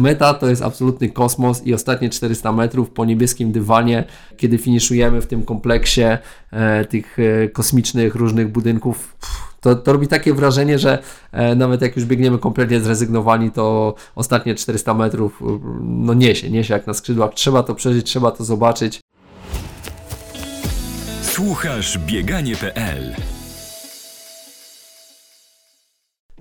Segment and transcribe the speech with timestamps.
[0.00, 4.04] meta to jest absolutny kosmos i ostatnie 400 metrów po niebieskim dywanie,
[4.36, 6.02] kiedy finiszujemy w tym kompleksie
[6.50, 9.16] e, tych e, kosmicznych różnych budynków.
[9.60, 10.98] To, to robi takie wrażenie, że
[11.32, 16.74] e, nawet jak już biegniemy kompletnie zrezygnowani, to ostatnie 400 metrów e, no niesie, niesie
[16.74, 17.30] jak na skrzydłach.
[17.34, 19.00] Trzeba to przeżyć, trzeba to zobaczyć.
[21.22, 23.39] Słuchasz bieganie.pl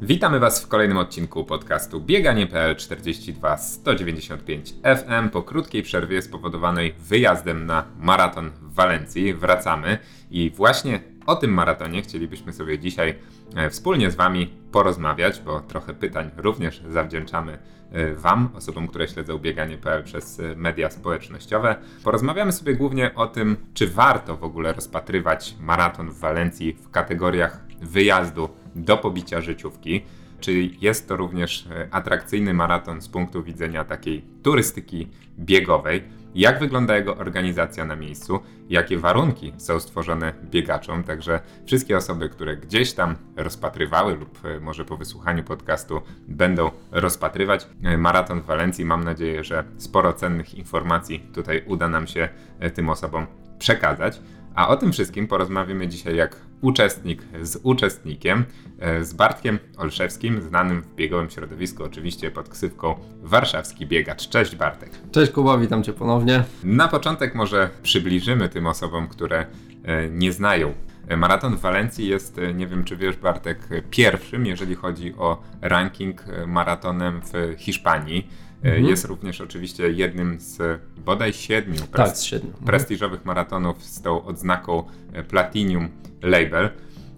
[0.02, 5.30] Witamy Was w kolejnym odcinku podcastu Bieganie.pl 42 195 FM.
[5.30, 9.98] Po krótkiej przerwie spowodowanej wyjazdem na maraton w Walencji wracamy
[10.32, 13.16] i właśnie o tym maratonie chcielibyśmy sobie dzisiaj
[13.56, 17.58] e, wspólnie z Wami porozmawiać, bo trochę pytań również zawdzięczamy
[17.92, 21.76] e, Wam, osobom, które śledzą bieganie.pl przez e, media społecznościowe.
[22.04, 27.66] Porozmawiamy sobie głównie o tym, czy warto w ogóle rozpatrywać maraton w Walencji w kategoriach
[27.82, 30.02] wyjazdu do pobicia życiówki.
[30.40, 35.08] Czy jest to również atrakcyjny maraton z punktu widzenia takiej turystyki
[35.40, 36.04] biegowej?
[36.36, 38.40] jak wygląda jego organizacja na miejscu,
[38.70, 41.04] jakie warunki są stworzone biegaczom.
[41.04, 47.68] Także wszystkie osoby, które gdzieś tam rozpatrywały lub e, może po wysłuchaniu podcastu będą rozpatrywać
[47.84, 52.72] e, maraton w Walencji, mam nadzieję, że sporo cennych informacji tutaj uda nam się e,
[52.72, 53.26] tym osobom
[53.60, 54.22] przekazać.
[54.56, 58.46] A o tym wszystkim porozmawiamy dzisiaj jak uczestnik z uczestnikiem,
[58.80, 64.30] e, z Bartkiem Olszewskim, znanym w biegowym środowisku oczywiście pod ksywką Warszawski Biegacz.
[64.30, 64.90] Cześć Bartek.
[65.12, 66.44] Cześć Kuba, witam Cię ponownie.
[66.64, 69.46] Na początek może przybliżymy tym osobom, które
[69.84, 70.74] e, nie znają
[71.18, 77.22] Maraton w Walencji jest, nie wiem czy wiesz Bartek, pierwszym, jeżeli chodzi o ranking maratonem
[77.22, 78.28] w Hiszpanii.
[78.64, 78.86] Mhm.
[78.86, 82.50] Jest również oczywiście jednym z bodaj siedmiu, tak, z siedmiu.
[82.50, 82.66] Mhm.
[82.66, 84.84] prestiżowych maratonów z tą odznaką
[85.30, 85.90] Platinum
[86.22, 86.70] Label.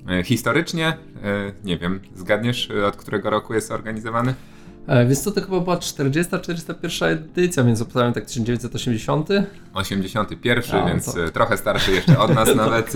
[0.09, 0.97] E, historycznie, e,
[1.63, 4.33] nie wiem, zgadniesz od którego roku jest organizowany?
[4.87, 9.29] E, więc to, to chyba była 40-41 edycja, więc obstawiam tak 1980.
[9.73, 11.29] 81, A, więc to...
[11.29, 12.93] trochę starszy jeszcze od nas nawet.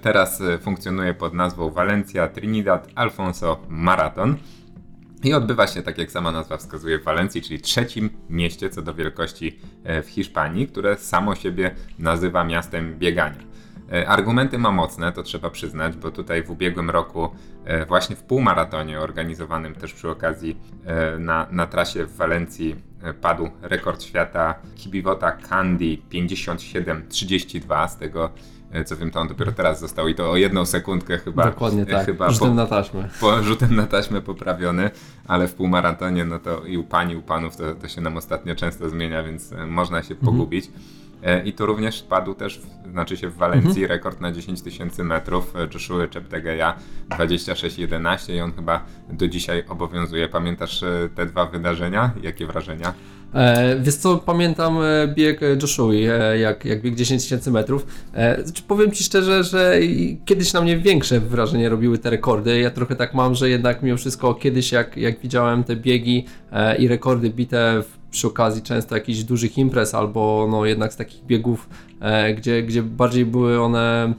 [0.00, 4.36] Teraz funkcjonuje pod nazwą Valencia Trinidad Alfonso Marathon.
[5.26, 8.94] I odbywa się, tak jak sama nazwa wskazuje, w Walencji, czyli trzecim mieście co do
[8.94, 13.40] wielkości e, w Hiszpanii, które samo siebie nazywa miastem biegania.
[13.92, 17.28] E, argumenty ma mocne, to trzeba przyznać, bo tutaj w ubiegłym roku,
[17.64, 20.56] e, właśnie w półmaratonie organizowanym też przy okazji
[21.18, 22.76] na, na trasie w Walencji,
[23.20, 27.88] padł rekord świata Kibiwota Candy 57-32.
[27.88, 28.30] Z tego
[28.86, 31.44] co wiem, to on dopiero teraz został i to o jedną sekundkę chyba.
[31.44, 33.08] Dokładnie e, tak, chyba rzutem po, na taśmę.
[33.20, 34.90] Po, rzutem na taśmę poprawiony,
[35.26, 38.54] ale w półmaratonie, no to i u pani, u panów to, to się nam ostatnio
[38.54, 40.32] często zmienia, więc e, można się mhm.
[40.32, 40.70] pogubić.
[41.44, 42.60] I tu również padł też,
[42.92, 43.88] znaczy się w Walencji, mhm.
[43.88, 46.74] rekord na 10 tysięcy metrów Joshua Cheptegeya
[47.10, 50.28] 26-11 i on chyba do dzisiaj obowiązuje.
[50.28, 50.84] Pamiętasz
[51.14, 52.10] te dwa wydarzenia?
[52.22, 52.94] Jakie wrażenia?
[53.36, 57.86] E, wiesz co, pamiętam e, bieg Joshua, e, jak, jak bieg 10 tysięcy metrów.
[58.14, 59.78] E, znaczy powiem Ci szczerze, że
[60.24, 62.60] kiedyś na mnie większe wrażenie robiły te rekordy.
[62.60, 66.76] Ja trochę tak mam, że jednak mimo wszystko kiedyś jak, jak widziałem te biegi e,
[66.76, 71.24] i rekordy bite w, przy okazji często jakichś dużych imprez albo no jednak z takich
[71.24, 71.68] biegów,
[72.00, 74.14] e, gdzie, gdzie bardziej były one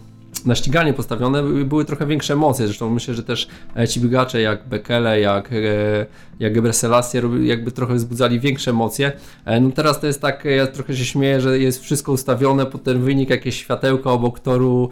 [0.46, 2.68] na ściganie postawione były trochę większe emocje.
[2.68, 6.06] Zresztą myślę, że też e, ci biegacze jak Bekele, jak, e,
[6.40, 9.12] jak Gebre Selassie jakby trochę wzbudzali większe emocje.
[9.46, 12.84] E, no teraz to jest tak, ja trochę się śmieję, że jest wszystko ustawione pod
[12.84, 14.90] ten wynik, jakieś światełka obok toru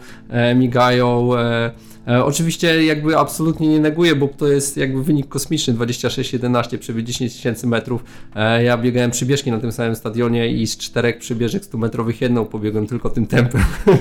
[0.54, 1.30] migają.
[2.08, 7.32] E, oczywiście jakby absolutnie nie neguję, bo to jest jakby wynik kosmiczny 26-11 przy 10
[7.32, 8.04] tysięcy metrów.
[8.36, 12.44] E, ja biegałem przybieżki na tym samym stadionie i z czterech przybieżek 100 metrowych jedną
[12.44, 13.60] pobiegłem tylko tym tempem,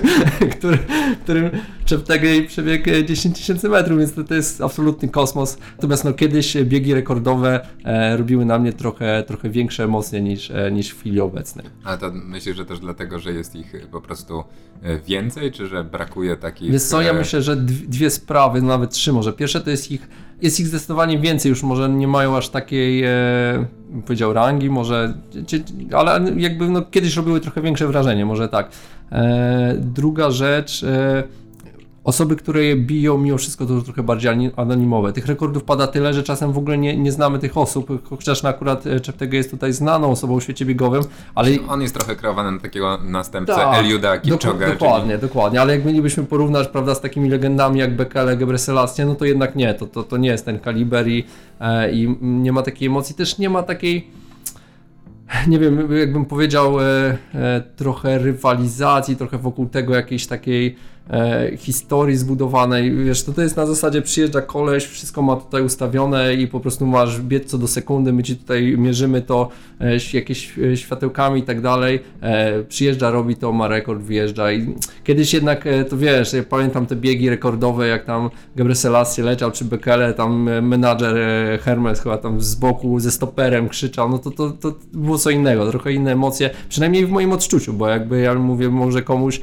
[0.57, 0.77] który,
[1.23, 1.49] którym
[1.89, 5.57] Cheptegei przebiegł 10 tysięcy metrów, więc to, to jest absolutny kosmos.
[5.71, 10.71] Natomiast no, kiedyś biegi rekordowe e, robiły na mnie trochę, trochę większe emocje niż, e,
[10.71, 11.65] niż w chwili obecnej.
[11.83, 14.43] Ale to myślisz, że też dlatego, że jest ich po prostu
[14.83, 16.71] e, więcej, czy że brakuje takich...
[16.71, 19.33] Wiesz co, ja myślę, że dwie sprawy, nawet trzy może.
[19.33, 20.09] Pierwsze to jest ich,
[20.41, 23.65] jest ich zdecydowanie więcej, już może nie mają aż takiej, e,
[24.05, 25.13] powiedział, rangi, może,
[25.91, 28.69] ale jakby no, kiedyś robiły trochę większe wrażenie, może tak.
[29.11, 31.23] E, druga rzecz, e,
[32.05, 35.13] osoby, które je biją, mimo wszystko to trochę bardziej anonimowe.
[35.13, 38.49] Tych rekordów pada tyle, że czasem w ogóle nie, nie znamy tych osób, chociaż na
[38.49, 41.03] akurat e, Czeptego jest tutaj znaną osobą w świecie biegowym,
[41.35, 41.51] ale...
[41.67, 44.67] On jest trochę kreowany na takiego następcę tak, Eliuda Kipchoge.
[44.67, 45.21] Dokładnie, czyli...
[45.21, 49.55] dokładnie, ale jak mielibyśmy porównać, prawda, z takimi legendami jak Bekele, Gebreselassie, no to jednak
[49.55, 51.23] nie, to, to, to nie jest ten kaliber i,
[51.59, 54.07] e, i nie ma takiej emocji, też nie ma takiej
[55.47, 60.75] nie wiem, jakbym powiedział, e, e, trochę rywalizacji, trochę wokół tego jakiejś takiej
[61.09, 62.95] e, historii zbudowanej.
[62.95, 66.87] Wiesz, to, to jest na zasadzie przyjeżdża koleś, wszystko ma tutaj ustawione i po prostu
[66.87, 69.49] masz biec co do sekundy, my ci tutaj mierzymy to
[69.79, 71.99] e, jakieś e, światełkami i tak dalej.
[72.21, 76.85] E, przyjeżdża, robi to, ma rekord, wyjeżdża i kiedyś jednak, e, to wiesz, ja pamiętam
[76.85, 81.15] te biegi rekordowe, jak tam Gebre Selassie leciał, czy Bekele, tam e, menadżer
[81.61, 85.69] Hermes chyba tam z boku ze stoperem krzyczał, no to, to, to było co innego,
[85.69, 89.41] trochę inne emocje, przynajmniej w moim odczuciu, bo jakby ja mówię, może komuś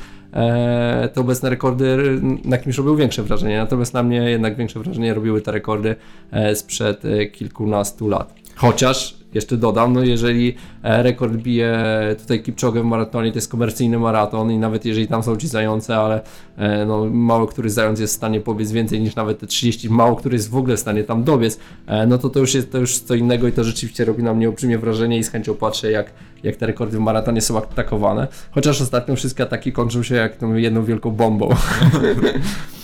[1.12, 5.40] te obecne rekordy na kimś robią większe wrażenie, natomiast na mnie jednak większe wrażenie robiły
[5.40, 5.96] te rekordy
[6.31, 8.34] e, sprzed e, kilkunastu lat.
[8.55, 11.82] Chociaż jeszcze dodam, no jeżeli e, rekord bije
[12.20, 15.96] tutaj Kipczogę w maratonie, to jest komercyjny maraton i nawet jeżeli tam są ci zające,
[15.96, 16.20] ale
[16.56, 20.17] e, no, mało który zając jest w stanie pobiec więcej niż nawet te 30, mało
[20.17, 22.79] który jest w ogóle w stanie tam dobiec, e, no to to już jest to
[22.79, 25.90] już co innego i to rzeczywiście robi na mnie olbrzymie wrażenie i z chęcią patrzę
[25.90, 26.12] jak,
[26.43, 28.28] jak te rekordy w maratonie są atakowane.
[28.50, 31.49] Chociaż ostatnio wszystkie ataki kończą się jak tą jedną wielką bombą.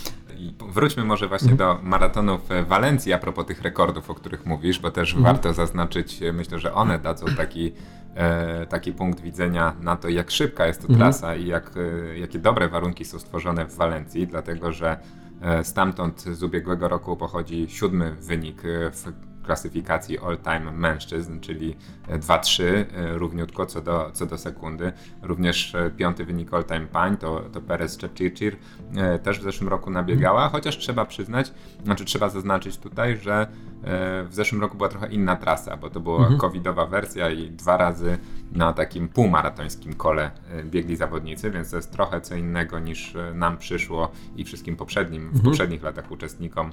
[0.78, 4.90] Wróćmy może właśnie do maratonów w Walencji a propos tych rekordów, o których mówisz, bo
[4.90, 7.72] też warto zaznaczyć, myślę, że one dadzą taki,
[8.14, 12.38] e, taki punkt widzenia na to, jak szybka jest to trasa i jak, e, jakie
[12.38, 14.98] dobre warunki są stworzone w Walencji, dlatego że
[15.42, 21.76] e, stamtąd z ubiegłego roku pochodzi siódmy wynik e, w klasyfikacji all-time mężczyzn, czyli
[22.08, 22.84] 2-3, e,
[23.18, 24.92] równiutko co do, co do sekundy.
[25.22, 28.56] Również e, piąty wynik all-time pań to, to Perez Czepchirchir
[28.96, 31.52] e, też w zeszłym roku nabiegała, chociaż trzeba przyznać,
[31.84, 33.46] znaczy trzeba zaznaczyć tutaj, że
[33.82, 36.38] w zeszłym roku była trochę inna trasa, bo to była mhm.
[36.38, 38.18] covidowa wersja i dwa razy
[38.52, 40.30] na takim półmaratońskim kole
[40.64, 45.40] biegli zawodnicy, więc to jest trochę co innego niż nam przyszło i wszystkim poprzednim, mhm.
[45.40, 46.72] w poprzednich latach uczestnikom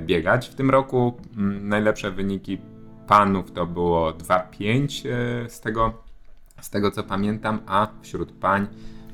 [0.00, 0.48] biegać.
[0.48, 2.58] W tym roku mm, najlepsze wyniki
[3.06, 5.92] panów to było 2,5 z tego,
[6.60, 8.66] z tego co pamiętam, a wśród pań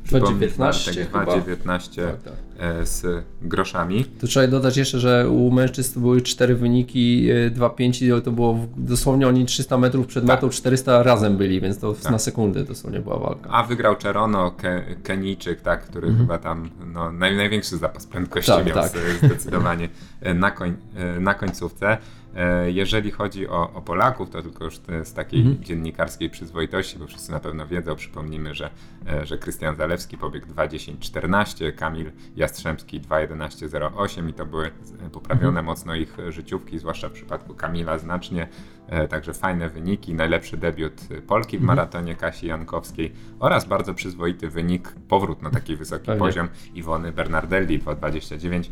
[0.06, 2.34] 2,19 tak, 2,19 tak, tak.
[2.82, 4.04] Z groszami.
[4.04, 9.28] Tu trzeba dodać jeszcze, że u mężczyzn to były cztery wyniki, 2,5 to było dosłownie
[9.28, 12.12] oni 300 metrów przed metą, 400 razem byli, więc to tak.
[12.12, 13.50] na sekundę dosłownie była walka.
[13.50, 16.26] A wygrał Czerono, Ke Kenijczyk, tak, który mhm.
[16.26, 18.84] chyba tam no, naj, największy zapas prędkości tak, miał
[19.22, 19.88] zdecydowanie
[20.34, 20.76] na, koń,
[21.20, 21.98] na końcówce.
[22.36, 25.64] E, jeżeli chodzi o, o, Polaków, to tylko już z takiej mhm.
[25.64, 28.70] dziennikarskiej przyzwoitości, bo wszyscy na pewno wiedzą, przypomnijmy, że,
[29.08, 32.10] e, że Krystian Zalewski pobiegł 2.10.14, Kamil
[32.44, 34.70] Jastrzębski 2.11.08 i to były
[35.12, 35.66] poprawione mhm.
[35.66, 38.48] mocno ich życiówki, zwłaszcza w przypadku Kamila znacznie,
[38.88, 41.66] e, także fajne wyniki, najlepszy debiut Polki w mhm.
[41.76, 46.18] maratonie Kasi Jankowskiej oraz bardzo przyzwoity wynik, powrót na taki wysoki Pewnie.
[46.18, 48.70] poziom Iwony Bernardelli 2.29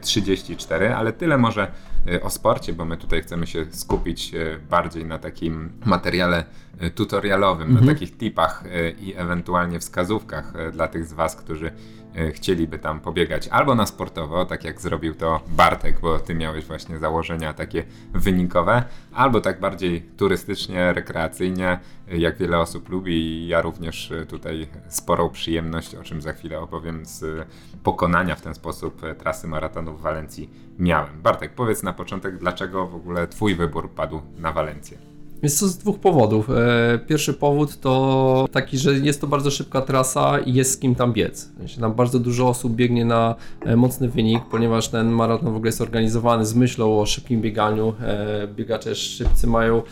[0.00, 1.72] 34, ale tyle może
[2.06, 6.44] e, o sporcie, bo my tutaj chcemy się skupić e, bardziej na takim materiale
[6.78, 7.86] e, tutorialowym, mhm.
[7.86, 8.64] na takich tipach
[9.00, 11.72] i ewentualnie wskazówkach dla tych z Was, którzy
[12.05, 16.64] E, chcieliby tam pobiegać albo na sportowo, tak jak zrobił to Bartek, bo ty miałeś
[16.64, 17.84] właśnie założenia takie
[18.14, 21.78] wynikowe, albo tak bardziej turystycznie, rekreacyjnie,
[22.08, 27.06] jak wiele osób lubi i ja również tutaj sporą przyjemność, o czym za chwilę opowiem,
[27.06, 27.48] z
[27.82, 31.22] pokonania w ten sposób trasy maratonu w Walencji miałem.
[31.22, 35.15] Bartek, powiedz na początek, dlaczego w ogóle twój wybór padł na Walencję?
[35.42, 36.50] Jest to z dwóch powodów.
[36.50, 40.94] E, pierwszy powód to taki, że jest to bardzo szybka trasa i jest z kim
[40.94, 41.50] tam biec.
[41.80, 45.80] Tam bardzo dużo osób biegnie na e, mocny wynik, ponieważ ten maraton w ogóle jest
[45.80, 47.94] organizowany z myślą o szybkim bieganiu.
[48.02, 49.82] E, biegacze szybcy mają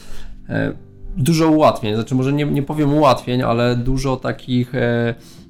[1.17, 4.73] dużo ułatwień, znaczy może nie, nie powiem ułatwień, ale dużo takich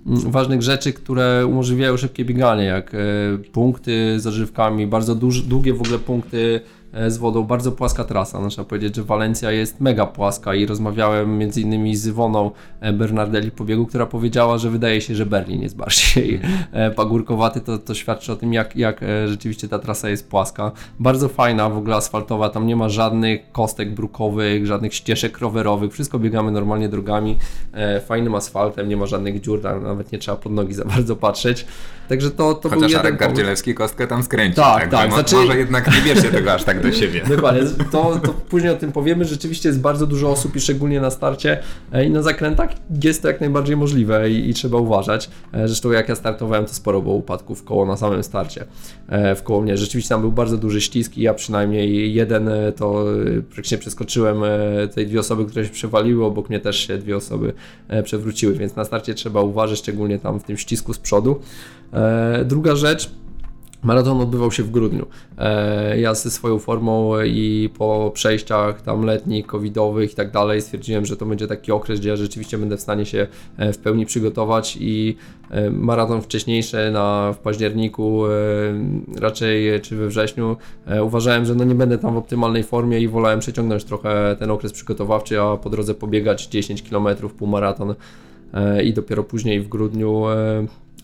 [0.07, 2.93] ważnych rzeczy, które umożliwiają szybkie bieganie, jak
[3.53, 6.61] punkty z ożywkami, bardzo duż, długie w ogóle punkty
[7.09, 8.41] z wodą, bardzo płaska trasa.
[8.41, 12.93] No, trzeba powiedzieć, że Walencja jest mega płaska i rozmawiałem między innymi z Iwoną e,
[12.93, 16.41] Bernardelli po biegu, która powiedziała, że wydaje się, że Berlin jest bardziej
[16.73, 17.61] e, pagórkowaty.
[17.61, 20.73] To, to świadczy o tym, jak, jak rzeczywiście ta trasa jest płaska.
[21.01, 26.19] Bardzo fajna, w ogóle asfaltowa, tam nie ma żadnych kostek brukowych, żadnych ścieżek rowerowych, wszystko
[26.19, 27.39] biegamy normalnie drogami,
[28.07, 31.67] fajnym asfaltem, nie ma żadnych dziur, nawet nie trzeba pod nogi za bardzo patrzeć.
[32.09, 34.63] Także to, to Chociaż był Arek Gardzielewski kostkę tam skręcił.
[34.63, 34.91] Tak, tak.
[34.91, 35.13] tak.
[35.13, 35.37] Znaczy...
[35.37, 37.23] Może jednak nie bierzcie tego aż tak do siebie.
[37.37, 37.63] Dokładnie.
[37.93, 39.25] To, to później o tym powiemy.
[39.25, 41.59] Rzeczywiście jest bardzo dużo osób i szczególnie na starcie
[41.93, 42.71] e, i na zakrętach
[43.05, 45.31] jest to jak najbardziej możliwe i, i trzeba uważać.
[45.53, 48.65] E, zresztą jak ja startowałem, to sporo było upadków koło na samym starcie.
[49.09, 53.05] E, w koło mnie rzeczywiście tam był bardzo duży ścisk i ja przynajmniej jeden to
[53.51, 54.43] praktycznie przeskoczyłem
[54.95, 57.53] tej dwie osoby, które się przewaliły, obok mnie też się dwie osoby
[58.05, 61.41] przewróciły, więc na starcie trzeba uważać, szczególnie tam w tym ścisku z przodu.
[62.45, 63.11] Druga rzecz,
[63.85, 65.07] Maraton odbywał się w grudniu.
[65.39, 71.07] E, ja ze swoją formą i po przejściach tam letnich, covidowych i tak dalej stwierdziłem,
[71.07, 74.07] że to będzie taki okres, gdzie ja rzeczywiście będę w stanie się e, w pełni
[74.07, 75.17] przygotować i
[75.51, 78.23] e, maraton wcześniejszy na, w październiku
[79.17, 80.57] raczej czy we wrześniu
[81.03, 84.73] uważałem, że no nie będę tam w optymalnej formie i wolałem przeciągnąć trochę ten okres
[84.73, 87.09] przygotowawczy, a po drodze pobiegać 10 km,
[87.39, 87.95] półmaraton
[88.85, 90.25] i dopiero później w grudniu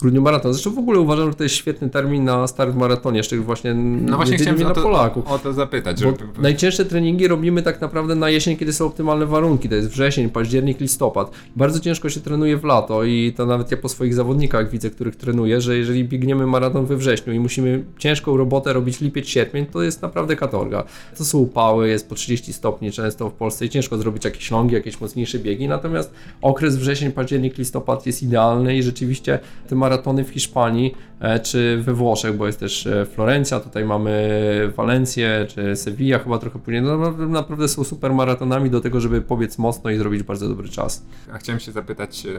[0.01, 0.53] grudniu maraton.
[0.53, 3.75] Zresztą w ogóle uważam, że to jest świetny termin na start w maratonie, jeszcze właśnie
[3.75, 5.27] No właśnie chciałem na to, Polaków.
[5.27, 6.05] o to zapytać.
[6.05, 9.69] Bo Najcięższe treningi robimy tak naprawdę na jesień, kiedy są optymalne warunki.
[9.69, 11.31] To jest wrzesień, październik, listopad.
[11.57, 15.17] Bardzo ciężko się trenuje w lato i to nawet ja po swoich zawodnikach widzę, których
[15.17, 19.83] trenuję, że jeżeli biegniemy maraton we wrześniu i musimy ciężką robotę robić lipiec, sierpień, to
[19.83, 20.85] jest naprawdę katorga.
[21.19, 24.75] To są upały, jest po 30 stopni często w Polsce i ciężko zrobić jakieś longi,
[24.75, 29.39] jakieś mocniejsze biegi, natomiast okres wrzesień, październik, listopad jest idealny i rzeczywiście
[29.69, 34.73] te maratony w Hiszpanii e, czy we Włoszech, bo jest też e, Florencja, tutaj mamy
[34.77, 36.83] Walencję czy Sevilla chyba trochę później.
[36.83, 40.69] No, naprawdę, naprawdę są super maratonami do tego, żeby pobiec mocno i zrobić bardzo dobry
[40.69, 41.07] czas.
[41.33, 42.31] A chciałem się zapytać e,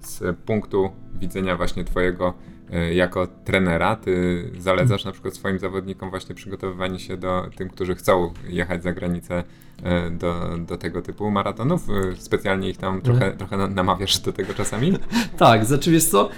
[0.00, 0.90] z punktu
[1.20, 2.34] widzenia właśnie Twojego
[2.92, 8.32] jako trenera, ty zalecasz na przykład swoim zawodnikom właśnie przygotowywanie się do tym, którzy chcą
[8.48, 9.44] jechać za granicę
[10.10, 11.86] do, do tego typu maratonów?
[12.18, 13.38] Specjalnie ich tam trochę, mhm.
[13.38, 14.92] trochę namawiasz do tego czasami?
[15.38, 16.28] tak, znaczy wiesz co,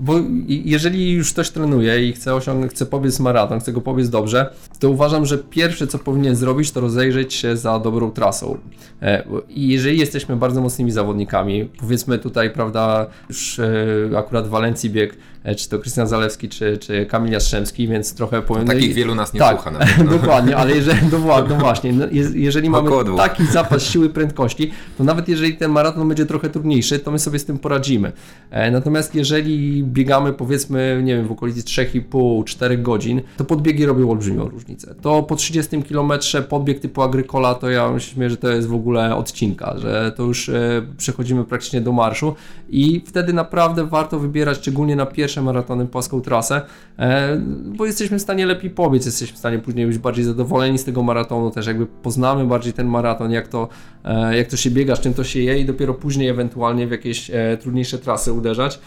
[0.00, 0.14] bo
[0.48, 4.90] jeżeli już ktoś trenuje i chce osiągnąć, chce pobiec maraton, chce go pobiec dobrze, to
[4.90, 8.58] uważam, że pierwsze co powinien zrobić, to rozejrzeć się za dobrą trasą.
[9.02, 14.90] E, I jeżeli jesteśmy bardzo mocnymi zawodnikami, powiedzmy tutaj, prawda, już e, akurat w Walencji
[14.90, 15.16] bieg
[15.56, 18.64] czy to Krystian Zalewski, czy, czy Kamil Jastrzębski, więc trochę powiem...
[18.64, 19.98] No takich wielu nas nie tak, słucha nawet.
[19.98, 20.04] No.
[20.04, 21.18] dokładnie, ale jeżeli, no,
[21.48, 26.26] no właśnie, no, jeżeli mamy taki zapas siły, prędkości, to nawet jeżeli ten maraton będzie
[26.26, 28.12] trochę trudniejszy, to my sobie z tym poradzimy.
[28.50, 34.48] E, natomiast jeżeli biegamy powiedzmy, nie wiem, w okolicy 3,5-4 godzin, to podbiegi robią olbrzymią
[34.48, 34.94] różnicę.
[35.02, 36.12] To po 30 km
[36.48, 40.48] podbieg typu Agrykola, to ja myślę, że to jest w ogóle odcinka, że to już
[40.48, 42.34] e, przechodzimy praktycznie do marszu
[42.68, 46.62] i wtedy naprawdę warto wybierać, szczególnie na pierwszy pierwsze maratony płaską trasę,
[46.98, 47.36] e,
[47.76, 51.02] bo jesteśmy w stanie lepiej pobiec, jesteśmy w stanie później być bardziej zadowoleni z tego
[51.02, 53.68] maratonu, też jakby poznamy bardziej ten maraton, jak to,
[54.04, 56.90] e, jak to się biega, z czym to się je i dopiero później ewentualnie w
[56.90, 58.80] jakieś e, trudniejsze trasy uderzać.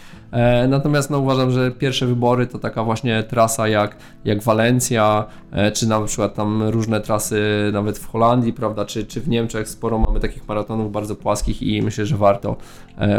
[0.68, 5.24] Natomiast no, uważam, że pierwsze wybory to taka właśnie trasa jak, jak Walencja,
[5.74, 7.40] czy na przykład tam różne trasy
[7.72, 11.82] nawet w Holandii, prawda, czy, czy w Niemczech sporo mamy takich maratonów bardzo płaskich i
[11.82, 12.56] myślę, że warto,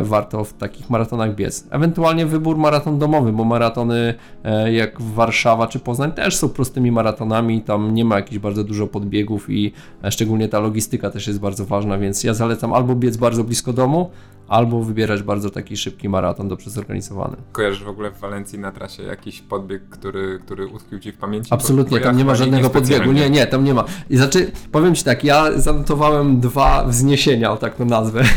[0.01, 1.67] warto w takich maratonach biec.
[1.69, 7.62] Ewentualnie wybór maraton domowy bo maratony e, jak Warszawa czy Poznań też są prostymi maratonami,
[7.62, 11.65] tam nie ma jakichś bardzo dużo podbiegów i e, szczególnie ta logistyka też jest bardzo
[11.65, 14.10] ważna, więc ja zalecam albo biec bardzo blisko domu,
[14.48, 17.38] albo wybierać bardzo taki szybki maraton dobrze zorganizowany.
[17.52, 21.50] Kojarzysz w ogóle w Walencji na trasie jakiś podbieg, który, który utkwił Ci w pamięci?
[21.54, 23.12] Absolutnie, tam nie ma żadnego podbiegu.
[23.12, 23.84] Nie, nie, tam nie ma.
[24.10, 28.24] I znaczy, powiem Ci tak, ja zanotowałem dwa wzniesienia, o tak to nazwę.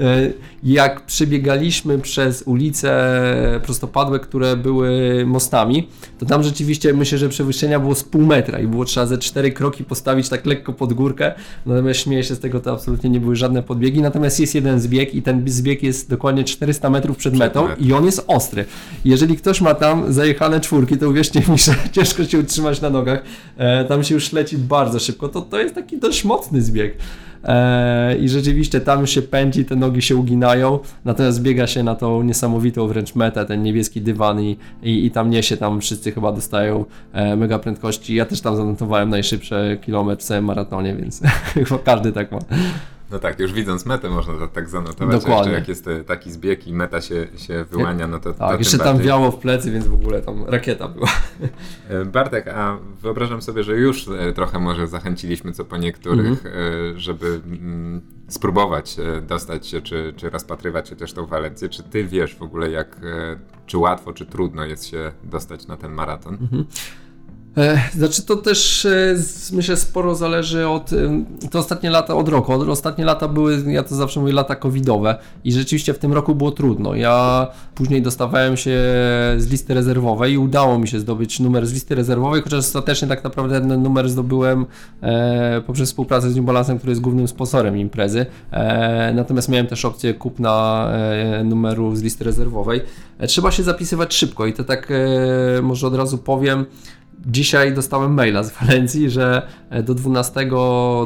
[0.00, 3.20] E, jak przebiegaliśmy przez ulice
[3.62, 8.66] prostopadłe, które były mostami, to tam rzeczywiście myślę, że przewyższenia było z pół metra i
[8.66, 11.34] było trzeba ze cztery kroki postawić tak lekko pod górkę.
[11.66, 14.02] Natomiast śmieję się z tego, to absolutnie nie były żadne podbiegi.
[14.02, 18.04] Natomiast jest jeden zbieg i ten zbieg jest dokładnie 400 metrów przed metą i on
[18.04, 18.64] jest ostry.
[19.04, 23.22] Jeżeli ktoś ma tam zajechane czwórki, to uwierzcie mi, że ciężko się utrzymać na nogach.
[23.56, 25.28] E, tam się już leci bardzo szybko.
[25.28, 26.94] To, to jest taki dość mocny zbieg.
[27.44, 32.22] E, I rzeczywiście tam się pędzi, te nogi się uginają, natomiast biega się na tą
[32.22, 36.84] niesamowitą wręcz metę, ten niebieski dywan i, i, i tam niesie, tam wszyscy chyba dostają
[37.12, 38.14] e, mega prędkości.
[38.14, 41.22] Ja też tam zanotowałem najszybsze kilometr w całym maratonie, więc
[41.54, 42.38] chyba każdy tak ma.
[43.10, 45.52] No tak, już widząc metę można to tak zanotować, Dokładnie.
[45.52, 48.78] jak jest e, taki zbieg i meta się, się wyłania, no to Tak, to jeszcze
[48.78, 51.08] tam wiało w plecy, więc w ogóle tam rakieta była.
[51.88, 56.98] E, Bartek, a wyobrażam sobie, że już e, trochę może zachęciliśmy co po niektórych, mhm.
[56.98, 58.96] żeby mm, spróbować
[59.28, 61.68] dostać się, czy, czy rozpatrywać chociaż tą Walencję.
[61.68, 63.00] Czy ty wiesz w ogóle jak,
[63.66, 66.34] czy łatwo, czy trudno jest się dostać na ten maraton?
[66.34, 66.64] Mhm.
[67.56, 69.16] E, znaczy to też e,
[69.52, 70.90] myślę sporo zależy od
[71.50, 72.52] to ostatnie lata od roku.
[72.70, 76.50] Ostatnie lata były, ja to zawsze mówię, lata covidowe i rzeczywiście w tym roku było
[76.50, 76.94] trudno.
[76.94, 78.70] Ja później dostawałem się
[79.36, 83.24] z listy rezerwowej i udało mi się zdobyć numer z listy rezerwowej, chociaż ostatecznie tak
[83.24, 84.66] naprawdę ten numer zdobyłem
[85.02, 88.26] e, poprzez współpracę z New Balance'em, który jest głównym sponsorem imprezy.
[89.14, 90.88] natomiast miałem też opcję kupna
[91.44, 92.80] numeru z listy rezerwowej.
[93.26, 94.92] trzeba się zapisywać szybko i to tak
[95.62, 96.66] może od razu powiem,
[97.26, 99.42] Dzisiaj dostałem maila z Walencji, że
[99.84, 100.46] do 12,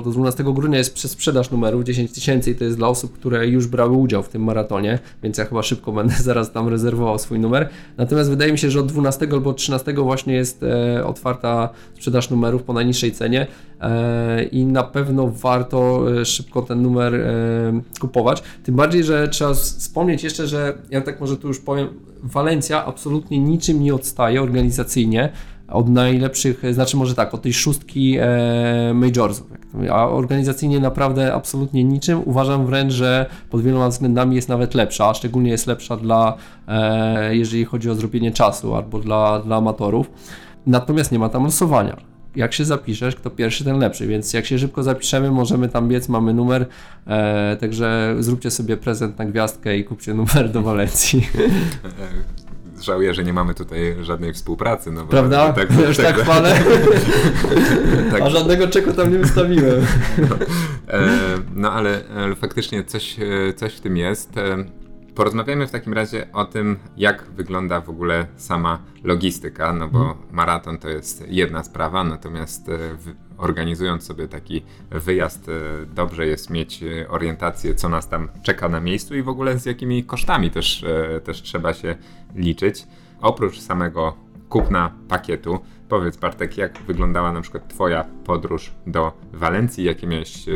[0.05, 3.67] do 12 grudnia jest przesprzedaż numerów 10 tysięcy i to jest dla osób, które już
[3.67, 7.69] brały udział w tym maratonie, więc ja chyba szybko będę zaraz tam rezerwował swój numer.
[7.97, 12.63] Natomiast wydaje mi się, że od 12 albo 13 właśnie jest e, otwarta sprzedaż numerów
[12.63, 13.47] po najniższej cenie
[13.81, 17.15] e, i na pewno warto e, szybko ten numer
[18.01, 18.43] kupować.
[18.63, 21.89] Tym bardziej, że trzeba wspomnieć jeszcze, że ja tak może tu już powiem,
[22.23, 25.33] Walencja absolutnie niczym nie odstaje organizacyjnie
[25.71, 29.47] od najlepszych, znaczy może tak, od tej szóstki e, majorsów.
[29.93, 32.23] A organizacyjnie naprawdę absolutnie niczym.
[32.25, 36.37] Uważam wręcz, że pod wieloma względami jest nawet lepsza, a szczególnie jest lepsza dla,
[36.69, 40.11] e, jeżeli chodzi o zrobienie czasu albo dla, dla amatorów.
[40.67, 44.59] Natomiast nie ma tam losowania jak się zapiszesz, kto pierwszy, ten lepszy, więc jak się
[44.59, 46.67] szybko zapiszemy, możemy tam biec, mamy numer,
[47.07, 51.29] e, także zróbcie sobie prezent na gwiazdkę i kupcie numer do Walencji.
[52.83, 54.93] żałuję, że nie mamy tutaj żadnej współpracy.
[54.93, 55.53] No Prawda?
[55.53, 56.55] Tak, Już tak, tak chwalę.
[58.13, 58.23] tak.
[58.23, 59.87] A żadnego czeku tam nie wystawiłem.
[60.19, 60.37] no,
[60.99, 61.09] e,
[61.55, 64.39] no ale, ale, faktycznie coś, e, coś w tym jest.
[64.39, 64.65] E,
[65.15, 70.17] porozmawiamy w takim razie o tym, jak wygląda w ogóle sama logistyka, no bo mhm.
[70.31, 72.79] maraton to jest jedna sprawa, natomiast e,
[73.41, 75.51] organizując sobie taki wyjazd,
[75.95, 80.05] dobrze jest mieć orientację, co nas tam czeka na miejscu i w ogóle z jakimi
[80.05, 80.85] kosztami też,
[81.25, 81.97] też trzeba się
[82.35, 82.87] liczyć.
[83.21, 84.17] Oprócz samego
[84.49, 90.53] kupna pakietu, powiedz Bartek, jak wyglądała na przykład Twoja podróż do Walencji, jakie miałeś e,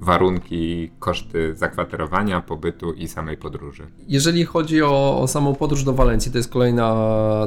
[0.00, 3.86] warunki, koszty zakwaterowania, pobytu i samej podróży?
[4.08, 6.96] Jeżeli chodzi o, o samą podróż do Walencji, to jest kolejna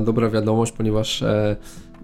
[0.06, 1.56] dobra wiadomość, ponieważ e,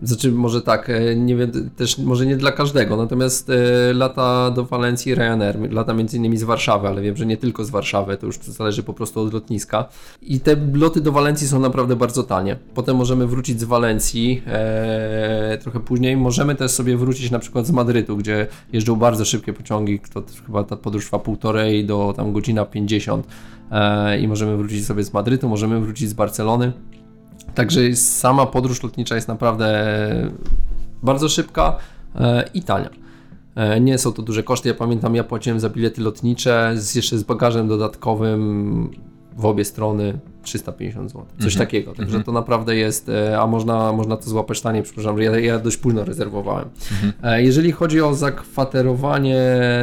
[0.04, 4.66] znaczy, może tak, e, nie wiem, też może nie dla każdego, natomiast e, lata do
[4.66, 8.26] Walencji Ryanair, lata między innymi z Warszawy, ale wiem, że nie tylko z Warszawy, to
[8.26, 9.86] już zależy po prostu od lotniska.
[10.22, 12.58] I te loty do Walencji są naprawdę bardzo tanie.
[12.74, 16.18] Potem możemy wrócić z Walencji e, trochę później.
[16.18, 20.64] Możemy też sobie wrócić na przykład z Madrytu, gdzie jeżdżą bardzo szybkie pociągi, to chyba
[20.64, 23.28] ta podróż trwa półtorej do tam godzina 50
[23.72, 26.74] e, i możemy wrócić sobie z Madrytu, możemy wrócić z Barcelony.
[27.56, 29.86] Także sama podróż lotnicza jest naprawdę
[31.04, 31.78] bardzo szybka
[32.16, 32.90] e, i tania.
[33.56, 34.70] E, nie są to duże koszty.
[34.70, 38.90] Ja pamiętam, ja płaciłem za bilety lotnicze z, jeszcze z bagażem dodatkowym
[39.38, 41.26] w obie strony 350 zł.
[41.26, 41.58] Coś mm -hmm.
[41.58, 41.94] takiego.
[41.94, 42.26] Także mm -hmm.
[42.26, 46.06] to naprawdę jest, e, a można, można to złapać taniej, przepraszam, ja, ja dość późno
[46.06, 46.70] rezerwowałem.
[47.04, 47.36] Mm -hmm.
[47.38, 49.40] Jeżeli chodzi o zakwaterowanie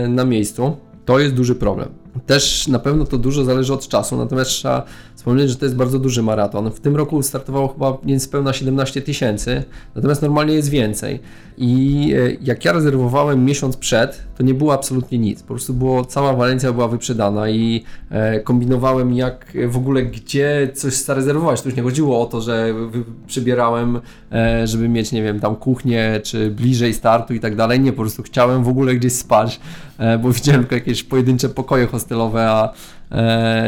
[0.08, 1.88] na miejscu, to jest duży problem.
[2.26, 4.84] Też na pewno to dużo zależy od czasu, natomiast trzeba
[5.20, 6.70] wspomnieć, że to jest bardzo duży maraton.
[6.70, 9.62] W tym roku startowało chyba niespełna 17 tysięcy,
[9.94, 11.20] natomiast normalnie jest więcej.
[11.58, 15.42] I e, jak ja rezerwowałem miesiąc przed, to nie było absolutnie nic.
[15.42, 20.94] Po prostu było, cała Walencja była wyprzedana i e, kombinowałem jak w ogóle gdzie coś
[20.94, 21.62] zarezerwować.
[21.62, 22.74] To już nie chodziło o to, że
[23.26, 24.00] przybierałem,
[24.32, 27.80] e, żeby mieć, nie wiem, tam kuchnię, czy bliżej startu i tak dalej.
[27.80, 29.60] Nie, po prostu chciałem w ogóle gdzieś spać,
[30.22, 32.72] bo widziałem jakieś pojedyncze pokoje hostelowe, a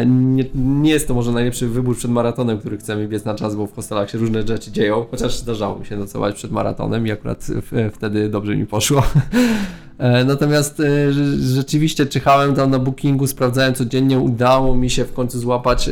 [0.06, 3.66] nie, nie, jest to może najlepszy wybór przed maratonem, który chcemy biec na czas, bo
[3.66, 7.46] w hostelach się różne rzeczy dzieją, chociaż zdarzało mi się nocować przed maratonem i akurat
[7.92, 9.02] wtedy dobrze mi poszło.
[9.98, 15.38] E, natomiast e, rzeczywiście czyhałem tam na bookingu, sprawdzałem codziennie, udało mi się w końcu
[15.38, 15.90] złapać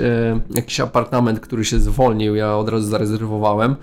[0.51, 3.77] jakiś apartament, który się zwolnił, ja od razu zarezerwowałem.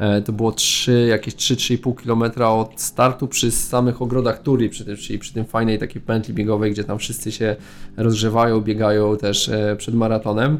[0.00, 4.96] E, to było 3, jakieś 3-3,5 km od startu przy samych ogrodach Turi, przy tym,
[4.96, 7.56] czyli przy tym fajnej takiej pętli biegowej, gdzie tam wszyscy się
[7.96, 10.58] rozgrzewają, biegają też e, przed maratonem.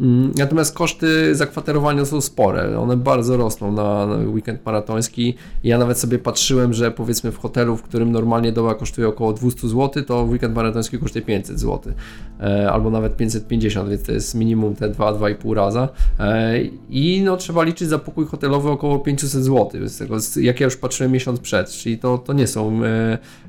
[0.00, 5.34] Mm, natomiast koszty zakwaterowania są spore, one bardzo rosną na, weekend maratoński.
[5.64, 9.68] Ja nawet sobie patrzyłem, że powiedzmy w hotelu, w którym normalnie doba kosztuje około 200
[9.68, 11.92] zł, to weekend maratoński kosztuje 500 zł,
[12.40, 15.88] e, albo nawet 550, więc to jest minimum te 2-2,5 raza.
[16.18, 20.64] E, I no, trzeba liczyć za pokój hotelowy około 500 zł, z tego, jak ja
[20.64, 22.80] już patrzyłem miesiąc przed, czyli to, to nie są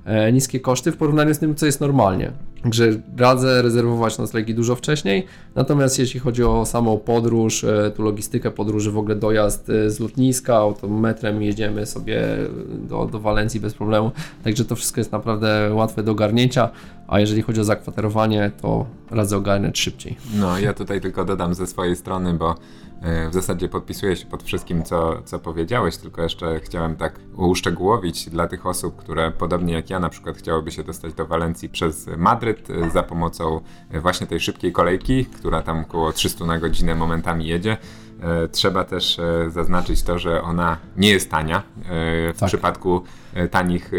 [0.05, 2.31] e, niskie koszty w porównaniu z tym, co jest normalnie.
[2.63, 5.25] Także radzę rezerwować noclegi dużo wcześniej.
[5.55, 9.99] Natomiast jeśli chodzi o samą podróż, e, tu logistykę podróży, w ogóle dojazd e, z
[9.99, 12.21] lotniska, autometrem jedziemy sobie
[12.89, 14.11] do, do Walencji bez problemu.
[14.43, 16.69] Także to wszystko jest naprawdę łatwe do ogarnięcia.
[17.07, 20.17] A jeżeli chodzi o zakwaterowanie, to radzę ogarniać szybciej.
[20.35, 22.55] No, ja tutaj tylko dodam ze swojej strony, bo
[23.01, 28.47] w zasadzie podpisuję się pod wszystkim, co, co powiedziałeś, tylko jeszcze chciałem tak uszczegółowić dla
[28.47, 32.69] tych osób, które podobnie jak ja na przykład chciałyby się dostać do Walencji przez Madryt
[32.69, 37.47] e, za pomocą e, właśnie tej szybkiej kolejki, która tam około 300 na godzinę momentami
[37.47, 37.77] jedzie.
[38.51, 41.63] Trzeba też zaznaczyć to, że ona nie jest tania.
[42.33, 42.47] W tak.
[42.47, 43.01] przypadku
[43.51, 43.91] tanich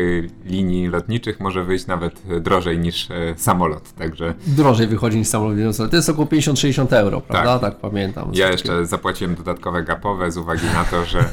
[0.45, 4.35] linii lotniczych może wyjść nawet drożej niż samolot, także...
[4.47, 5.77] Drożej wychodzi niż samolot.
[5.91, 7.59] To jest około 50-60 euro, prawda?
[7.59, 8.31] Tak, tak pamiętam.
[8.33, 11.33] Ja jeszcze zapłaciłem dodatkowe gapowe z uwagi na to, że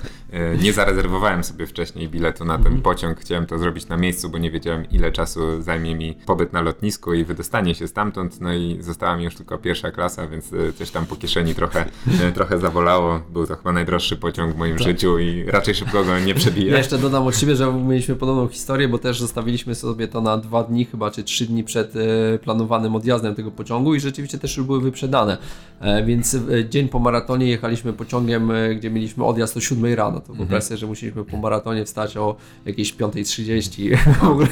[0.61, 2.81] nie zarezerwowałem sobie wcześniej biletu na ten Mhm.
[2.81, 3.19] pociąg.
[3.19, 7.13] Chciałem to zrobić na miejscu, bo nie wiedziałem ile czasu zajmie mi pobyt na lotnisku
[7.13, 8.41] i wydostanie się stamtąd.
[8.41, 11.85] No i została mi już tylko pierwsza klasa, więc e, coś tam po kieszeni trochę,
[12.23, 13.21] e, trochę zawolało.
[13.33, 16.71] Był to chyba najdroższy pociąg w moim życiu i raczej szybko go nie Ja przebiję.
[16.77, 20.63] jeszcze dodam od siebie, że mieliśmy podobną historię, bo też zostawiliśmy sobie to na dwa
[20.63, 24.65] dni chyba, czy trzy dni przed e, planowanym odjazdem tego pociągu i rzeczywiście też już
[24.65, 25.37] były wyprzedane.
[25.81, 30.21] E, Więc e, dzień po maratonie jechaliśmy pociągiem, e, gdzie mieliśmy odjazd o 7 rano.
[30.27, 32.35] To wyobraź sobie, że musieliśmy po maratonie wstać o
[32.65, 33.97] jakieś 5.30.
[34.19, 34.47] W ogóle